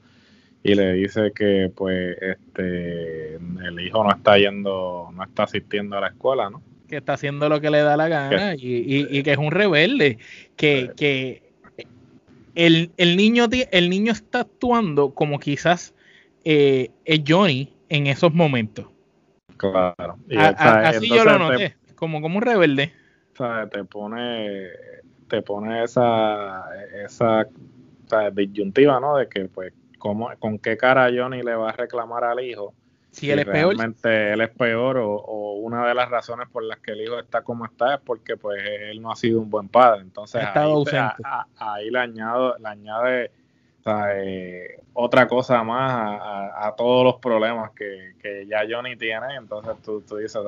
y 0.66 0.74
le 0.74 0.94
dice 0.94 1.30
que 1.32 1.70
pues 1.74 2.16
este 2.20 3.36
el 3.36 3.80
hijo 3.80 4.02
no 4.02 4.10
está 4.10 4.36
yendo, 4.36 5.10
no 5.14 5.22
está 5.22 5.44
asistiendo 5.44 5.96
a 5.96 6.00
la 6.00 6.08
escuela, 6.08 6.50
¿no? 6.50 6.60
Que 6.88 6.96
está 6.96 7.12
haciendo 7.12 7.48
lo 7.48 7.60
que 7.60 7.70
le 7.70 7.82
da 7.82 7.96
la 7.96 8.08
gana 8.08 8.54
y, 8.56 9.22
que 9.22 9.32
es 9.32 9.38
un 9.38 9.52
rebelde, 9.52 10.18
que, 10.56 10.90
que 10.96 11.42
el, 12.56 12.90
niño, 13.16 13.46
el 13.70 13.90
niño 13.90 14.12
está 14.12 14.40
actuando 14.40 15.14
como 15.14 15.38
quizás 15.38 15.94
eh, 16.44 16.90
es 17.04 17.22
Johnny 17.26 17.72
en 17.88 18.08
esos 18.08 18.34
momentos. 18.34 18.86
Claro. 19.56 20.18
así 20.36 21.08
yo 21.08 21.24
lo 21.24 21.38
noté. 21.38 21.76
como, 21.94 22.20
como 22.20 22.38
un 22.38 22.42
rebelde. 22.42 22.92
O 23.34 23.36
sea, 23.36 23.68
te 23.68 23.84
pone, 23.84 24.68
te 25.28 25.42
pone 25.42 25.84
esa, 25.84 26.64
esa 27.04 27.46
disyuntiva, 28.32 28.98
¿no? 29.00 29.16
De 29.16 29.28
que, 29.28 29.46
pues, 29.46 29.72
¿cómo, 29.98 30.30
¿con 30.38 30.58
qué 30.58 30.76
cara 30.76 31.10
Johnny 31.14 31.42
le 31.42 31.54
va 31.54 31.70
a 31.70 31.72
reclamar 31.72 32.24
al 32.24 32.40
hijo? 32.40 32.74
Si 33.10 33.30
él 33.30 33.38
es 33.38 33.46
realmente 33.46 34.02
peor. 34.02 34.32
él 34.32 34.40
es 34.42 34.50
peor 34.50 34.98
o, 34.98 35.52
una 35.54 35.86
de 35.88 35.94
las 35.94 36.10
razones 36.10 36.48
por 36.48 36.62
las 36.62 36.78
que 36.80 36.92
el 36.92 37.00
hijo 37.00 37.18
está 37.18 37.42
como 37.42 37.64
está 37.64 37.94
es 37.94 38.00
porque 38.00 38.36
pues 38.36 38.62
él 38.62 39.00
no 39.00 39.10
ha 39.10 39.16
sido 39.16 39.40
un 39.40 39.48
buen 39.48 39.68
padre. 39.68 40.02
Entonces 40.02 40.42
ahí, 40.54 40.84
ahí, 41.56 41.90
le, 41.90 41.98
añado, 41.98 42.56
le 42.58 42.68
añade 42.68 43.30
eh, 43.88 44.80
otra 44.94 45.28
cosa 45.28 45.62
más 45.62 46.20
a, 46.20 46.74
todos 46.76 47.04
los 47.04 47.16
problemas 47.16 47.70
que, 47.70 48.46
ya 48.48 48.64
Johnny 48.68 48.96
tiene. 48.96 49.36
Entonces 49.36 49.74
tú, 49.82 50.00
tú 50.02 50.16
dices, 50.16 50.42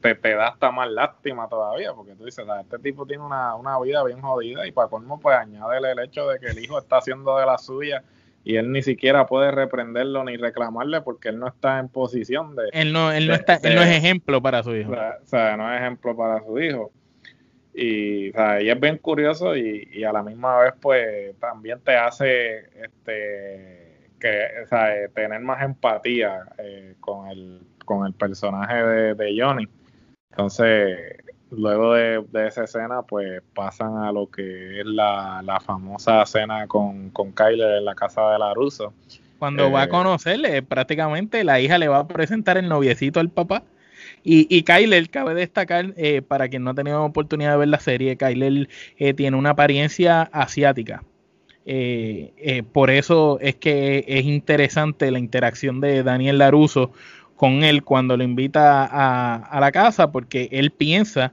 te, 0.00 0.14
te, 0.14 0.34
da 0.34 0.48
hasta 0.48 0.70
más 0.70 0.88
lástima 0.90 1.48
todavía 1.48 1.92
porque 1.92 2.14
tú 2.14 2.24
dices, 2.24 2.46
este 2.60 2.78
tipo 2.78 3.04
tiene 3.06 3.24
una, 3.24 3.56
una 3.56 3.78
vida 3.80 4.04
bien 4.04 4.20
jodida 4.20 4.66
y 4.66 4.72
para 4.72 4.88
colmo 4.88 5.18
pues 5.18 5.36
añade 5.36 5.78
el 5.78 5.98
hecho 5.98 6.28
de 6.28 6.38
que 6.38 6.46
el 6.46 6.58
hijo 6.58 6.78
está 6.78 6.98
haciendo 6.98 7.36
de 7.36 7.46
la 7.46 7.58
suya 7.58 8.04
y 8.44 8.56
él 8.56 8.72
ni 8.72 8.82
siquiera 8.82 9.26
puede 9.26 9.50
reprenderlo 9.50 10.24
ni 10.24 10.36
reclamarle 10.36 11.00
porque 11.02 11.28
él 11.28 11.38
no 11.38 11.48
está 11.48 11.78
en 11.78 11.88
posición 11.88 12.56
de... 12.56 12.68
Él 12.72 12.92
no, 12.92 13.12
él 13.12 13.28
no, 13.28 13.34
está, 13.34 13.54
él 13.62 13.74
no 13.74 13.82
es 13.82 13.96
ejemplo 13.96 14.42
para 14.42 14.62
su 14.62 14.74
hijo. 14.74 14.92
O 14.92 15.26
sea, 15.26 15.56
no 15.56 15.72
es 15.72 15.80
ejemplo 15.80 16.16
para 16.16 16.44
su 16.44 16.58
hijo. 16.60 16.90
Y, 17.74 18.30
o 18.30 18.32
sea, 18.32 18.60
y 18.60 18.68
es 18.68 18.80
bien 18.80 18.98
curioso 18.98 19.56
y, 19.56 20.04
a 20.04 20.12
la 20.12 20.22
misma 20.22 20.58
vez 20.58 20.74
pues 20.80 21.38
también 21.38 21.80
te 21.80 21.96
hace 21.96 22.58
este 22.82 24.10
que 24.20 24.48
o 24.62 24.66
sea, 24.68 25.08
tener 25.14 25.40
más 25.40 25.62
empatía 25.62 26.44
eh, 26.58 26.94
con, 27.00 27.28
el, 27.28 27.60
con 27.84 28.06
el 28.06 28.12
personaje 28.12 28.74
de, 28.74 29.14
de 29.14 29.34
Johnny. 29.40 29.66
Entonces, 30.30 31.16
luego 31.56 31.94
de, 31.94 32.24
esa 32.46 32.64
escena, 32.64 33.02
pues 33.02 33.42
pasan 33.54 33.98
a 33.98 34.12
lo 34.12 34.30
que 34.30 34.80
es 34.80 34.86
la, 34.86 35.42
famosa 35.64 36.22
escena 36.22 36.66
con, 36.66 37.10
con 37.10 37.32
Kyler 37.32 37.78
en 37.78 37.84
la 37.84 37.94
casa 37.94 38.30
de 38.30 38.38
la 38.38 38.54
Russo. 38.54 38.92
Cuando 39.38 39.70
va 39.70 39.82
a 39.82 39.84
eh, 39.84 39.88
conocerle, 39.88 40.62
prácticamente 40.62 41.44
la 41.44 41.60
hija 41.60 41.78
le 41.78 41.88
va 41.88 41.98
a 41.98 42.08
presentar 42.08 42.58
el 42.58 42.68
noviecito 42.68 43.20
al 43.20 43.28
papá. 43.28 43.62
Y, 44.24 44.46
y 44.56 44.62
Kyler, 44.62 45.10
cabe 45.10 45.34
destacar, 45.34 45.94
eh, 45.96 46.22
para 46.22 46.48
quien 46.48 46.64
no 46.64 46.70
ha 46.70 46.74
tenido 46.74 47.04
oportunidad 47.04 47.52
de 47.52 47.58
ver 47.58 47.68
la 47.68 47.80
serie, 47.80 48.16
Kyler 48.16 48.68
eh, 48.98 49.14
tiene 49.14 49.36
una 49.36 49.50
apariencia 49.50 50.22
asiática. 50.32 51.02
por 52.72 52.90
eso 52.90 53.38
es 53.40 53.56
que 53.56 54.04
es 54.06 54.24
interesante 54.24 55.10
la 55.10 55.18
interacción 55.18 55.80
de 55.80 56.02
Daniel 56.02 56.38
Laruso 56.38 56.92
con 57.36 57.64
él 57.64 57.82
cuando 57.82 58.16
lo 58.16 58.22
invita 58.22 58.84
a, 58.84 59.34
a 59.34 59.60
la 59.60 59.72
casa, 59.72 60.12
porque 60.12 60.48
él 60.52 60.70
piensa 60.70 61.32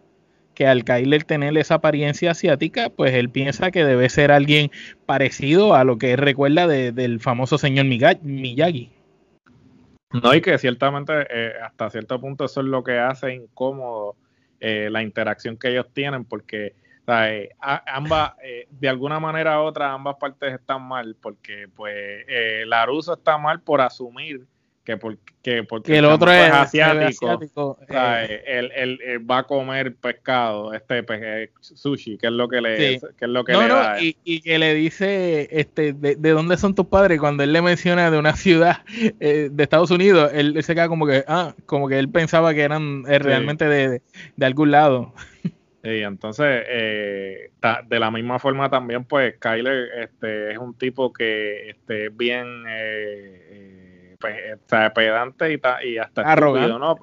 que 0.59 0.67
al 0.67 0.83
Kyler 0.83 1.23
tener 1.23 1.57
esa 1.57 1.75
apariencia 1.75 2.31
asiática, 2.31 2.89
pues 2.89 3.13
él 3.13 3.29
piensa 3.29 3.71
que 3.71 3.85
debe 3.85 4.09
ser 4.09 4.29
alguien 4.29 4.71
parecido 5.05 5.73
a 5.73 5.85
lo 5.85 5.97
que 5.97 6.11
él 6.11 6.17
recuerda 6.17 6.67
del 6.67 7.21
famoso 7.21 7.57
señor 7.57 7.85
Miyagi. 7.85 8.91
No, 10.11 10.35
y 10.35 10.41
que 10.41 10.57
ciertamente 10.57 11.13
eh, 11.29 11.53
hasta 11.63 11.89
cierto 11.89 12.19
punto 12.19 12.43
eso 12.43 12.59
es 12.59 12.67
lo 12.67 12.83
que 12.83 12.99
hace 12.99 13.35
incómodo 13.35 14.17
eh, 14.59 14.89
la 14.91 15.01
interacción 15.01 15.55
que 15.55 15.69
ellos 15.69 15.85
tienen, 15.93 16.25
porque 16.25 16.75
ambas, 17.87 18.33
eh, 18.43 18.67
de 18.69 18.89
alguna 18.89 19.17
manera 19.21 19.61
u 19.61 19.63
otra, 19.63 19.93
ambas 19.93 20.17
partes 20.17 20.55
están 20.55 20.81
mal, 20.81 21.15
porque 21.21 21.69
pues 21.73 22.25
Laruso 22.65 23.13
está 23.13 23.37
mal 23.37 23.61
por 23.61 23.79
asumir 23.79 24.45
que 24.89 24.97
porque, 24.97 25.63
porque 25.63 25.97
el 25.99 26.05
otro 26.05 26.31
es 26.31 26.51
asiático, 26.51 27.77
eh. 27.87 28.69
él, 28.75 28.99
va 29.29 29.39
a 29.39 29.43
comer 29.43 29.93
pescado, 29.93 30.73
este 30.73 31.05
eh, 31.07 31.51
sushi, 31.61 32.17
que 32.17 32.25
es 32.25 32.33
lo 32.33 32.49
que 32.49 32.59
le, 32.59 32.99
que 32.99 33.25
es 33.25 33.29
lo 33.29 33.43
que 33.43 33.53
le 33.53 33.67
da. 33.67 34.01
Y, 34.01 34.17
y, 34.23 34.41
que 34.41 34.57
le 34.57 34.73
dice 34.73 35.47
este 35.51 35.93
de, 35.93 36.15
dónde 36.15 36.57
son 36.57 36.73
tus 36.73 36.87
padres 36.87 37.19
cuando 37.19 37.43
él 37.43 37.53
le 37.53 37.61
menciona 37.61 38.09
de 38.09 38.17
una 38.17 38.33
ciudad 38.35 38.77
eh, 39.19 39.49
de 39.51 39.63
Estados 39.63 39.91
Unidos, 39.91 40.31
él, 40.33 40.61
se 40.63 40.73
queda 40.73 40.87
como 40.87 41.05
que 41.05 41.23
ah, 41.27 41.53
como 41.67 41.87
que 41.87 41.99
él 41.99 42.09
pensaba 42.09 42.55
que 42.55 42.61
eran 42.61 43.03
realmente 43.05 43.65
de, 43.65 44.01
de, 44.37 44.45
algún 44.45 44.71
lado. 44.71 45.13
Y 45.83 46.01
entonces, 46.01 46.65
de 46.65 47.99
la 47.99 48.09
misma 48.09 48.39
forma 48.39 48.71
también, 48.71 49.05
pues 49.05 49.35
Kyler 49.37 49.89
este, 49.99 50.51
es 50.51 50.57
un 50.57 50.73
tipo 50.73 51.13
que 51.13 51.69
este, 51.69 52.09
bien 52.09 52.65
pedante 54.93 55.53
y, 55.53 55.61
y 55.87 55.97
hasta 55.97 56.21
arrogante. 56.21 56.79
¿no? 56.79 56.95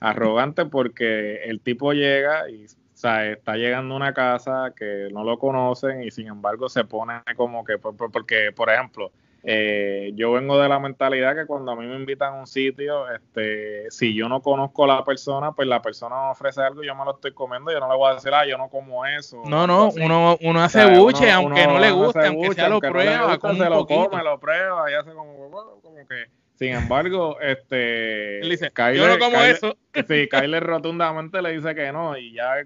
Arrogante 0.00 0.64
porque 0.66 1.44
el 1.44 1.60
tipo 1.60 1.92
llega 1.92 2.50
y 2.50 2.66
está 2.94 3.56
llegando 3.56 3.94
a 3.94 3.96
una 3.96 4.14
casa 4.14 4.72
que 4.76 5.08
no 5.12 5.24
lo 5.24 5.38
conocen 5.38 6.02
y 6.02 6.10
sin 6.10 6.28
embargo 6.28 6.68
se 6.68 6.84
pone 6.84 7.14
como 7.36 7.64
que, 7.64 7.78
porque, 7.78 8.52
por 8.54 8.70
ejemplo, 8.70 9.10
eh, 9.44 10.12
yo 10.14 10.30
vengo 10.32 10.56
de 10.60 10.68
la 10.68 10.78
mentalidad 10.78 11.34
que 11.34 11.46
cuando 11.46 11.72
a 11.72 11.76
mí 11.76 11.84
me 11.84 11.96
invitan 11.96 12.34
a 12.34 12.40
un 12.40 12.46
sitio, 12.46 13.10
este, 13.10 13.90
si 13.90 14.14
yo 14.14 14.28
no 14.28 14.40
conozco 14.40 14.84
a 14.84 14.86
la 14.86 15.04
persona, 15.04 15.50
pues 15.50 15.66
la 15.66 15.82
persona 15.82 16.14
me 16.26 16.30
ofrece 16.30 16.62
algo 16.62 16.84
y 16.84 16.86
yo 16.86 16.94
me 16.94 17.04
lo 17.04 17.14
estoy 17.14 17.32
comiendo, 17.32 17.72
yo 17.72 17.80
no 17.80 17.90
le 17.90 17.96
voy 17.96 18.12
a 18.12 18.14
decir, 18.14 18.32
ah, 18.32 18.46
yo 18.46 18.56
no 18.56 18.68
como 18.68 19.04
eso. 19.04 19.42
No, 19.44 19.66
no, 19.66 19.90
uno, 19.90 20.38
uno 20.40 20.62
hace 20.62 20.96
buche, 20.96 21.30
aunque 21.30 21.66
no 21.66 21.80
le 21.80 21.90
guste, 21.90 22.26
aunque 22.26 22.54
sea 22.54 22.68
lo 22.68 22.80
prueba, 22.80 23.36
se 23.36 23.68
lo 23.68 23.86
come, 23.86 24.22
lo 24.22 24.38
prueba 24.38 24.90
y 24.90 24.94
hace 24.94 25.12
como, 25.12 25.50
como 25.82 26.06
que 26.08 26.41
sin 26.54 26.68
embargo, 26.68 27.40
este. 27.40 28.40
dice, 28.42 28.70
Kyler, 28.70 28.96
yo 28.96 29.08
no 29.08 29.18
como 29.18 29.38
eso. 29.42 29.76
Sí, 30.08 30.26
Kyler 30.28 30.62
rotundamente 30.62 31.42
le 31.42 31.52
dice 31.52 31.74
que 31.74 31.92
no, 31.92 32.16
y 32.16 32.32
ya 32.32 32.62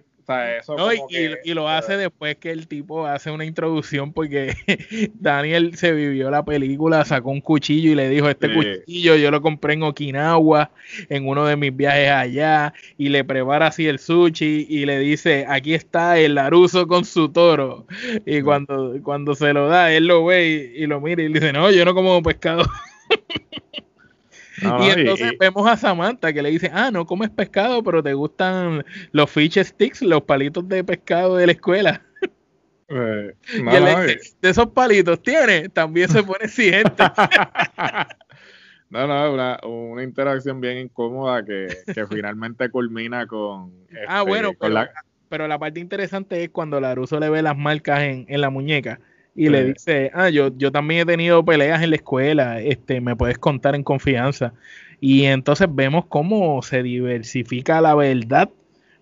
eso 0.58 0.76
y, 1.44 1.54
lo 1.54 1.68
hace 1.68 1.96
después 1.96 2.36
que 2.36 2.50
el 2.50 2.66
tipo 2.66 3.06
hace 3.06 3.30
una 3.30 3.44
introducción 3.44 4.12
porque 4.12 4.54
Daniel 5.14 5.76
se 5.76 5.92
vivió 5.92 6.30
la 6.30 6.44
película, 6.44 7.04
sacó 7.04 7.30
un 7.30 7.40
cuchillo 7.40 7.92
y 7.92 7.94
le 7.94 8.08
dijo, 8.08 8.28
este 8.28 8.52
cuchillo 8.52 9.14
yo 9.16 9.30
lo 9.30 9.40
compré 9.40 9.74
en 9.74 9.84
Okinawa 9.84 10.70
en 11.08 11.28
uno 11.28 11.46
de 11.46 11.56
mis 11.56 11.74
viajes 11.74 12.10
allá 12.10 12.74
y 12.98 13.08
le 13.08 13.24
prepara 13.24 13.68
así 13.68 13.86
el 13.86 13.98
sushi 13.98 14.66
y 14.68 14.84
le 14.84 14.98
dice, 14.98 15.46
aquí 15.48 15.74
está 15.74 16.18
el 16.18 16.34
Laruso 16.34 16.86
con 16.86 17.04
su 17.04 17.28
toro. 17.28 17.86
Y 18.24 18.42
cuando, 18.42 18.94
cuando 19.02 19.34
se 19.34 19.52
lo 19.52 19.68
da, 19.68 19.92
él 19.92 20.06
lo 20.06 20.24
ve 20.24 20.72
y, 20.76 20.82
y 20.82 20.86
lo 20.86 21.00
mira 21.00 21.22
y 21.22 21.28
le 21.28 21.38
dice, 21.38 21.52
no, 21.52 21.70
yo 21.70 21.84
no 21.84 21.94
como 21.94 22.22
pescado. 22.22 22.64
y 24.62 24.90
entonces 24.90 25.32
vemos 25.38 25.68
a 25.68 25.76
Samantha 25.76 26.32
que 26.32 26.42
le 26.42 26.50
dice, 26.50 26.70
ah, 26.72 26.90
no 26.90 27.06
comes 27.06 27.30
pescado, 27.30 27.82
pero 27.82 28.02
te 28.02 28.14
gustan 28.14 28.84
los 29.12 29.30
fish 29.30 29.62
sticks, 29.62 30.02
los 30.02 30.22
palitos 30.22 30.66
de 30.68 30.82
pescado 30.84 31.36
de 31.36 31.46
la 31.46 31.52
escuela. 31.52 32.02
Eh, 32.88 33.34
de 33.42 34.48
esos 34.48 34.68
palitos 34.68 35.20
tiene, 35.20 35.68
también 35.68 36.08
se 36.08 36.22
pone 36.22 36.44
exigente. 36.44 37.02
no, 38.90 39.08
no, 39.08 39.32
una, 39.32 39.58
una 39.64 40.04
interacción 40.04 40.60
bien 40.60 40.78
incómoda 40.78 41.44
que, 41.44 41.66
finalmente 42.08 42.70
culmina 42.70 43.26
con... 43.26 43.72
ah, 44.06 44.20
este, 44.20 44.30
bueno, 44.30 44.52
pero, 44.60 44.72
la... 44.72 44.90
pero 45.28 45.48
la 45.48 45.58
parte 45.58 45.80
interesante 45.80 46.44
es 46.44 46.50
cuando 46.50 46.78
Laruso 46.78 47.18
le 47.18 47.28
ve 47.28 47.42
las 47.42 47.56
marcas 47.56 48.02
en, 48.02 48.24
en 48.28 48.40
la 48.40 48.50
muñeca 48.50 49.00
y 49.36 49.50
le 49.50 49.64
dice, 49.72 50.10
ah, 50.14 50.30
yo, 50.30 50.50
yo 50.56 50.72
también 50.72 51.02
he 51.02 51.04
tenido 51.04 51.44
peleas 51.44 51.82
en 51.82 51.90
la 51.90 51.96
escuela, 51.96 52.60
este, 52.60 53.02
me 53.02 53.14
puedes 53.14 53.36
contar 53.36 53.74
en 53.74 53.82
confianza. 53.82 54.54
Y 54.98 55.24
entonces 55.24 55.68
vemos 55.70 56.06
cómo 56.06 56.62
se 56.62 56.82
diversifica 56.82 57.82
la 57.82 57.94
verdad, 57.94 58.48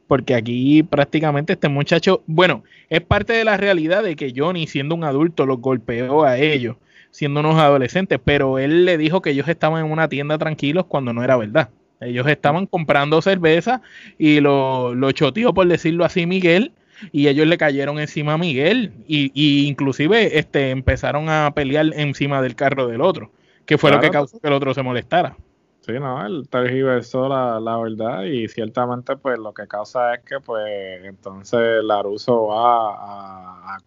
porque 0.08 0.34
aquí 0.34 0.82
prácticamente 0.82 1.52
este 1.52 1.68
muchacho, 1.68 2.24
bueno, 2.26 2.64
es 2.90 3.00
parte 3.00 3.32
de 3.32 3.44
la 3.44 3.56
realidad 3.56 4.02
de 4.02 4.16
que 4.16 4.32
Johnny, 4.36 4.66
siendo 4.66 4.96
un 4.96 5.04
adulto, 5.04 5.46
los 5.46 5.60
golpeó 5.60 6.24
a 6.24 6.36
ellos, 6.36 6.76
siendo 7.12 7.40
unos 7.40 7.56
adolescentes, 7.56 8.18
pero 8.22 8.58
él 8.58 8.84
le 8.84 8.98
dijo 8.98 9.22
que 9.22 9.30
ellos 9.30 9.46
estaban 9.46 9.86
en 9.86 9.92
una 9.92 10.08
tienda 10.08 10.36
tranquilos 10.36 10.86
cuando 10.86 11.12
no 11.12 11.22
era 11.22 11.36
verdad. 11.36 11.70
Ellos 12.00 12.26
estaban 12.26 12.66
comprando 12.66 13.22
cerveza 13.22 13.82
y 14.18 14.40
lo, 14.40 14.96
lo 14.96 15.12
choteó, 15.12 15.54
por 15.54 15.68
decirlo 15.68 16.04
así, 16.04 16.26
Miguel, 16.26 16.72
y 17.12 17.28
ellos 17.28 17.46
le 17.46 17.58
cayeron 17.58 17.98
encima 17.98 18.34
a 18.34 18.38
Miguel 18.38 18.92
y, 19.06 19.30
y, 19.34 19.66
inclusive 19.66 20.38
este 20.38 20.70
empezaron 20.70 21.28
a 21.28 21.52
pelear 21.54 21.86
encima 21.94 22.42
del 22.42 22.54
carro 22.54 22.86
del 22.86 23.00
otro, 23.00 23.30
que 23.66 23.78
fue 23.78 23.90
lo 23.90 24.00
que 24.00 24.10
causó 24.10 24.40
que 24.40 24.48
el 24.48 24.54
otro 24.54 24.74
se 24.74 24.82
molestara. 24.82 25.36
Sí, 25.80 25.92
no, 25.92 26.24
él 26.24 26.48
tergiversó 26.48 27.28
la, 27.28 27.60
la 27.60 27.76
verdad 27.76 28.22
y 28.22 28.48
ciertamente 28.48 29.16
pues 29.16 29.38
lo 29.38 29.52
que 29.52 29.66
causa 29.66 30.14
es 30.14 30.22
que 30.22 30.40
pues 30.40 31.04
entonces 31.04 31.84
Laruso 31.84 32.46
va 32.46 33.74
a, 33.74 33.78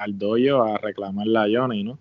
al 0.00 0.18
doyo 0.18 0.62
a 0.62 0.78
reclamarle 0.78 1.38
a 1.38 1.46
Johnny, 1.52 1.84
¿no? 1.84 1.98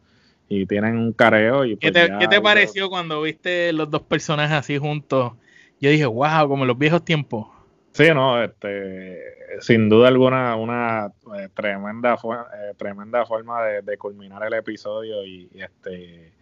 Y 0.47 0.65
tienen 0.65 0.97
un 0.97 1.11
careo 1.11 1.65
y 1.65 1.75
¿Qué 1.75 1.91
pues, 1.91 2.07
te, 2.07 2.17
¿qué 2.19 2.27
te 2.29 2.39
pareció 2.39 2.89
cuando 2.89 3.21
viste 3.21 3.73
los 3.73 3.89
dos 3.89 4.03
personajes 4.03 4.55
así 4.55 4.77
juntos? 4.77 5.33
Yo 5.81 5.89
dije, 5.89 6.05
wow, 6.05 6.47
como 6.47 6.63
en 6.63 6.69
los 6.69 6.77
viejos 6.77 7.03
tiempos. 7.03 7.47
Sí, 7.93 8.05
no, 8.13 8.43
este, 8.43 9.21
sin 9.61 9.87
duda 9.87 10.07
alguna, 10.07 10.55
una 10.55 11.11
eh, 11.37 11.49
tremenda, 11.53 12.15
eh, 12.15 12.73
tremenda 12.75 13.25
forma 13.25 13.63
de, 13.63 13.97
culminar 13.97 14.43
el 14.43 14.53
episodio 14.53 15.23
y, 15.23 15.47
este 15.53 16.33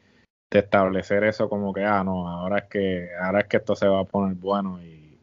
de 0.49 0.59
establecer 0.59 1.23
eso 1.23 1.47
como 1.47 1.73
que, 1.73 1.83
ah, 1.83 2.03
no, 2.03 2.27
ahora 2.27 2.59
es 2.59 2.65
que, 2.65 3.09
ahora 3.21 3.41
es 3.41 3.47
que 3.47 3.57
esto 3.57 3.75
se 3.75 3.87
va 3.87 4.01
a 4.01 4.05
poner 4.05 4.35
bueno 4.35 4.81
y, 4.83 5.17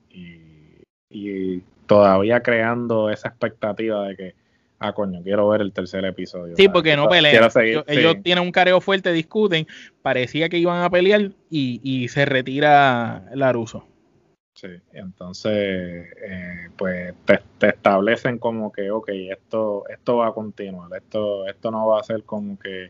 y 1.10 1.60
todavía 1.86 2.42
creando 2.42 3.10
esa 3.10 3.28
expectativa 3.28 4.06
de 4.06 4.16
que, 4.16 4.34
ah, 4.78 4.92
coño, 4.92 5.22
quiero 5.22 5.48
ver 5.48 5.62
el 5.62 5.72
tercer 5.72 6.04
episodio. 6.04 6.54
Sí, 6.56 6.68
porque 6.68 6.96
no 6.96 7.08
pelean. 7.08 7.50
ellos, 7.86 8.16
tienen 8.22 8.44
un 8.44 8.52
careo 8.52 8.80
fuerte, 8.80 9.12
discuten, 9.12 9.66
parecía 10.02 10.48
que 10.48 10.58
iban 10.58 10.82
a 10.82 10.90
pelear 10.90 11.32
y, 11.50 11.80
y 11.82 12.08
se 12.08 12.24
retira 12.26 13.24
Laruso. 13.34 13.86
Sí, 14.60 14.66
entonces, 14.92 15.52
eh, 16.20 16.68
pues 16.76 17.14
te, 17.24 17.68
establecen 17.68 18.38
como 18.38 18.72
que, 18.72 18.90
ok, 18.90 19.08
esto, 19.30 19.84
esto 19.88 20.16
va 20.16 20.26
a 20.26 20.32
continuar, 20.32 20.90
esto, 20.96 21.46
esto 21.46 21.70
no 21.70 21.86
va 21.86 22.00
a 22.00 22.02
ser 22.02 22.24
como 22.24 22.58
que, 22.58 22.86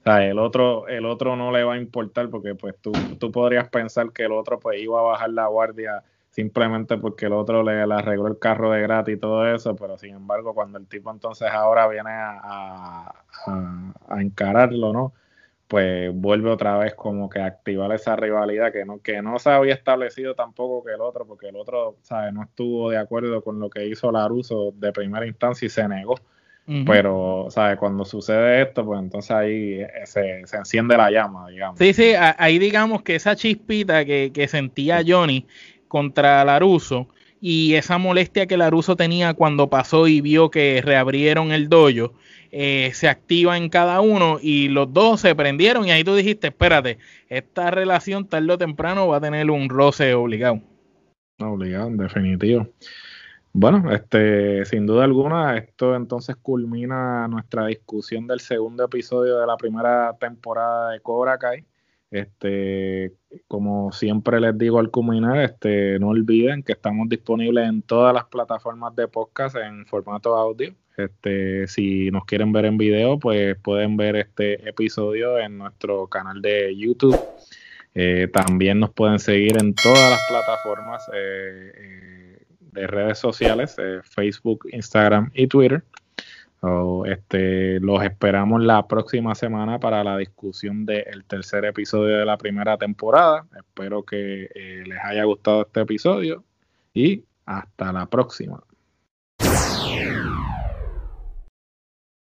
o 0.00 0.02
sea, 0.02 0.26
el 0.26 0.40
otro, 0.40 0.88
el 0.88 1.06
otro 1.06 1.36
no 1.36 1.52
le 1.52 1.62
va 1.62 1.74
a 1.74 1.78
importar 1.78 2.28
porque 2.28 2.56
pues 2.56 2.74
tú, 2.80 2.90
tú 3.20 3.30
podrías 3.30 3.68
pensar 3.68 4.10
que 4.10 4.24
el 4.24 4.32
otro 4.32 4.58
pues 4.58 4.80
iba 4.80 4.98
a 4.98 5.04
bajar 5.04 5.30
la 5.30 5.46
guardia 5.46 6.02
simplemente 6.30 6.98
porque 6.98 7.26
el 7.26 7.34
otro 7.34 7.62
le, 7.62 7.80
arregló 7.80 8.26
el 8.26 8.40
carro 8.40 8.72
de 8.72 8.82
gratis 8.82 9.14
y 9.14 9.20
todo 9.20 9.46
eso, 9.46 9.76
pero 9.76 9.98
sin 9.98 10.16
embargo 10.16 10.54
cuando 10.54 10.76
el 10.78 10.88
tipo 10.88 11.12
entonces 11.12 11.48
ahora 11.52 11.86
viene 11.86 12.10
a, 12.10 13.14
a 13.46 14.20
encararlo, 14.20 14.92
¿no? 14.92 15.12
Pues 15.72 16.10
vuelve 16.12 16.50
otra 16.50 16.76
vez 16.76 16.94
como 16.94 17.30
que 17.30 17.40
a 17.40 17.46
activar 17.46 17.90
esa 17.92 18.14
rivalidad 18.14 18.70
que 18.70 18.84
no, 18.84 19.00
que 19.00 19.22
no 19.22 19.38
se 19.38 19.48
había 19.48 19.72
establecido 19.72 20.34
tampoco 20.34 20.84
que 20.84 20.92
el 20.92 21.00
otro, 21.00 21.26
porque 21.26 21.48
el 21.48 21.56
otro, 21.56 21.96
¿sabes? 22.02 22.34
No 22.34 22.42
estuvo 22.42 22.90
de 22.90 22.98
acuerdo 22.98 23.42
con 23.42 23.58
lo 23.58 23.70
que 23.70 23.86
hizo 23.86 24.12
Laruso 24.12 24.74
de 24.76 24.92
primera 24.92 25.26
instancia 25.26 25.64
y 25.64 25.70
se 25.70 25.88
negó. 25.88 26.16
Pero, 26.84 27.46
¿sabes? 27.48 27.78
Cuando 27.78 28.04
sucede 28.04 28.60
esto, 28.60 28.84
pues 28.84 29.00
entonces 29.00 29.30
ahí 29.30 29.80
eh, 29.80 29.88
se, 30.04 30.40
enciende 30.40 30.94
la 30.94 31.10
llama, 31.10 31.48
digamos. 31.48 31.78
Sí, 31.78 31.94
sí, 31.94 32.12
ahí 32.18 32.58
digamos 32.58 33.00
que 33.00 33.14
esa 33.14 33.34
chispita 33.34 34.04
que, 34.04 34.30
que 34.32 34.48
sentía 34.48 35.00
Johnny 35.04 35.46
contra 35.88 36.44
Laruso 36.44 37.08
y 37.40 37.76
esa 37.76 37.96
molestia 37.96 38.46
que 38.46 38.58
Laruso 38.58 38.94
tenía 38.94 39.32
cuando 39.32 39.70
pasó 39.70 40.06
y 40.06 40.20
vio 40.20 40.50
que 40.50 40.82
reabrieron 40.84 41.50
el 41.50 41.70
dojo, 41.70 42.12
eh, 42.54 42.90
se 42.92 43.08
activa 43.08 43.56
en 43.56 43.70
cada 43.70 44.02
uno 44.02 44.38
y 44.40 44.68
los 44.68 44.92
dos 44.92 45.22
se 45.22 45.34
prendieron 45.34 45.86
y 45.86 45.90
ahí 45.90 46.04
tú 46.04 46.14
dijiste, 46.14 46.48
espérate, 46.48 46.98
esta 47.30 47.70
relación 47.70 48.28
tarde 48.28 48.52
o 48.52 48.58
temprano 48.58 49.08
va 49.08 49.16
a 49.16 49.20
tener 49.22 49.50
un 49.50 49.70
roce 49.70 50.12
obligado. 50.12 50.60
Obligado, 51.40 51.88
en 51.88 51.96
definitivo. 51.96 52.68
Bueno, 53.54 53.90
este, 53.90 54.66
sin 54.66 54.86
duda 54.86 55.04
alguna, 55.04 55.56
esto 55.56 55.96
entonces 55.96 56.36
culmina 56.36 57.26
nuestra 57.26 57.66
discusión 57.66 58.26
del 58.26 58.40
segundo 58.40 58.84
episodio 58.84 59.38
de 59.38 59.46
la 59.46 59.56
primera 59.56 60.14
temporada 60.18 60.90
de 60.90 61.00
Cobra 61.00 61.38
Kai. 61.38 61.64
Este, 62.10 63.14
como 63.48 63.92
siempre 63.92 64.38
les 64.40 64.56
digo 64.58 64.78
al 64.78 64.90
culminar, 64.90 65.40
este, 65.40 65.98
no 65.98 66.08
olviden 66.08 66.62
que 66.62 66.72
estamos 66.72 67.08
disponibles 67.08 67.66
en 67.66 67.80
todas 67.80 68.12
las 68.12 68.24
plataformas 68.26 68.94
de 68.94 69.08
podcast 69.08 69.56
en 69.56 69.86
formato 69.86 70.34
audio. 70.36 70.74
Este, 70.96 71.66
si 71.68 72.10
nos 72.10 72.24
quieren 72.24 72.52
ver 72.52 72.66
en 72.66 72.76
video, 72.76 73.18
pues 73.18 73.56
pueden 73.56 73.96
ver 73.96 74.16
este 74.16 74.68
episodio 74.68 75.38
en 75.38 75.58
nuestro 75.58 76.06
canal 76.06 76.42
de 76.42 76.76
YouTube. 76.76 77.18
Eh, 77.94 78.28
también 78.32 78.80
nos 78.80 78.90
pueden 78.90 79.18
seguir 79.18 79.56
en 79.58 79.74
todas 79.74 80.10
las 80.10 80.20
plataformas 80.28 81.02
eh, 81.14 81.72
eh, 81.76 82.42
de 82.72 82.86
redes 82.86 83.18
sociales, 83.18 83.76
Facebook, 84.02 84.66
Instagram 84.72 85.30
y 85.34 85.46
Twitter. 85.46 85.82
este, 87.06 87.80
los 87.80 88.02
esperamos 88.02 88.62
la 88.62 88.86
próxima 88.86 89.34
semana 89.34 89.78
para 89.78 90.04
la 90.04 90.16
discusión 90.16 90.86
del 90.86 91.24
tercer 91.26 91.64
episodio 91.64 92.18
de 92.18 92.24
la 92.24 92.38
primera 92.38 92.78
temporada. 92.78 93.46
Espero 93.56 94.04
que 94.04 94.48
les 94.86 94.98
haya 95.02 95.24
gustado 95.24 95.62
este 95.62 95.80
episodio 95.80 96.44
y 96.94 97.24
hasta 97.44 97.92
la 97.92 98.06
próxima. 98.06 98.62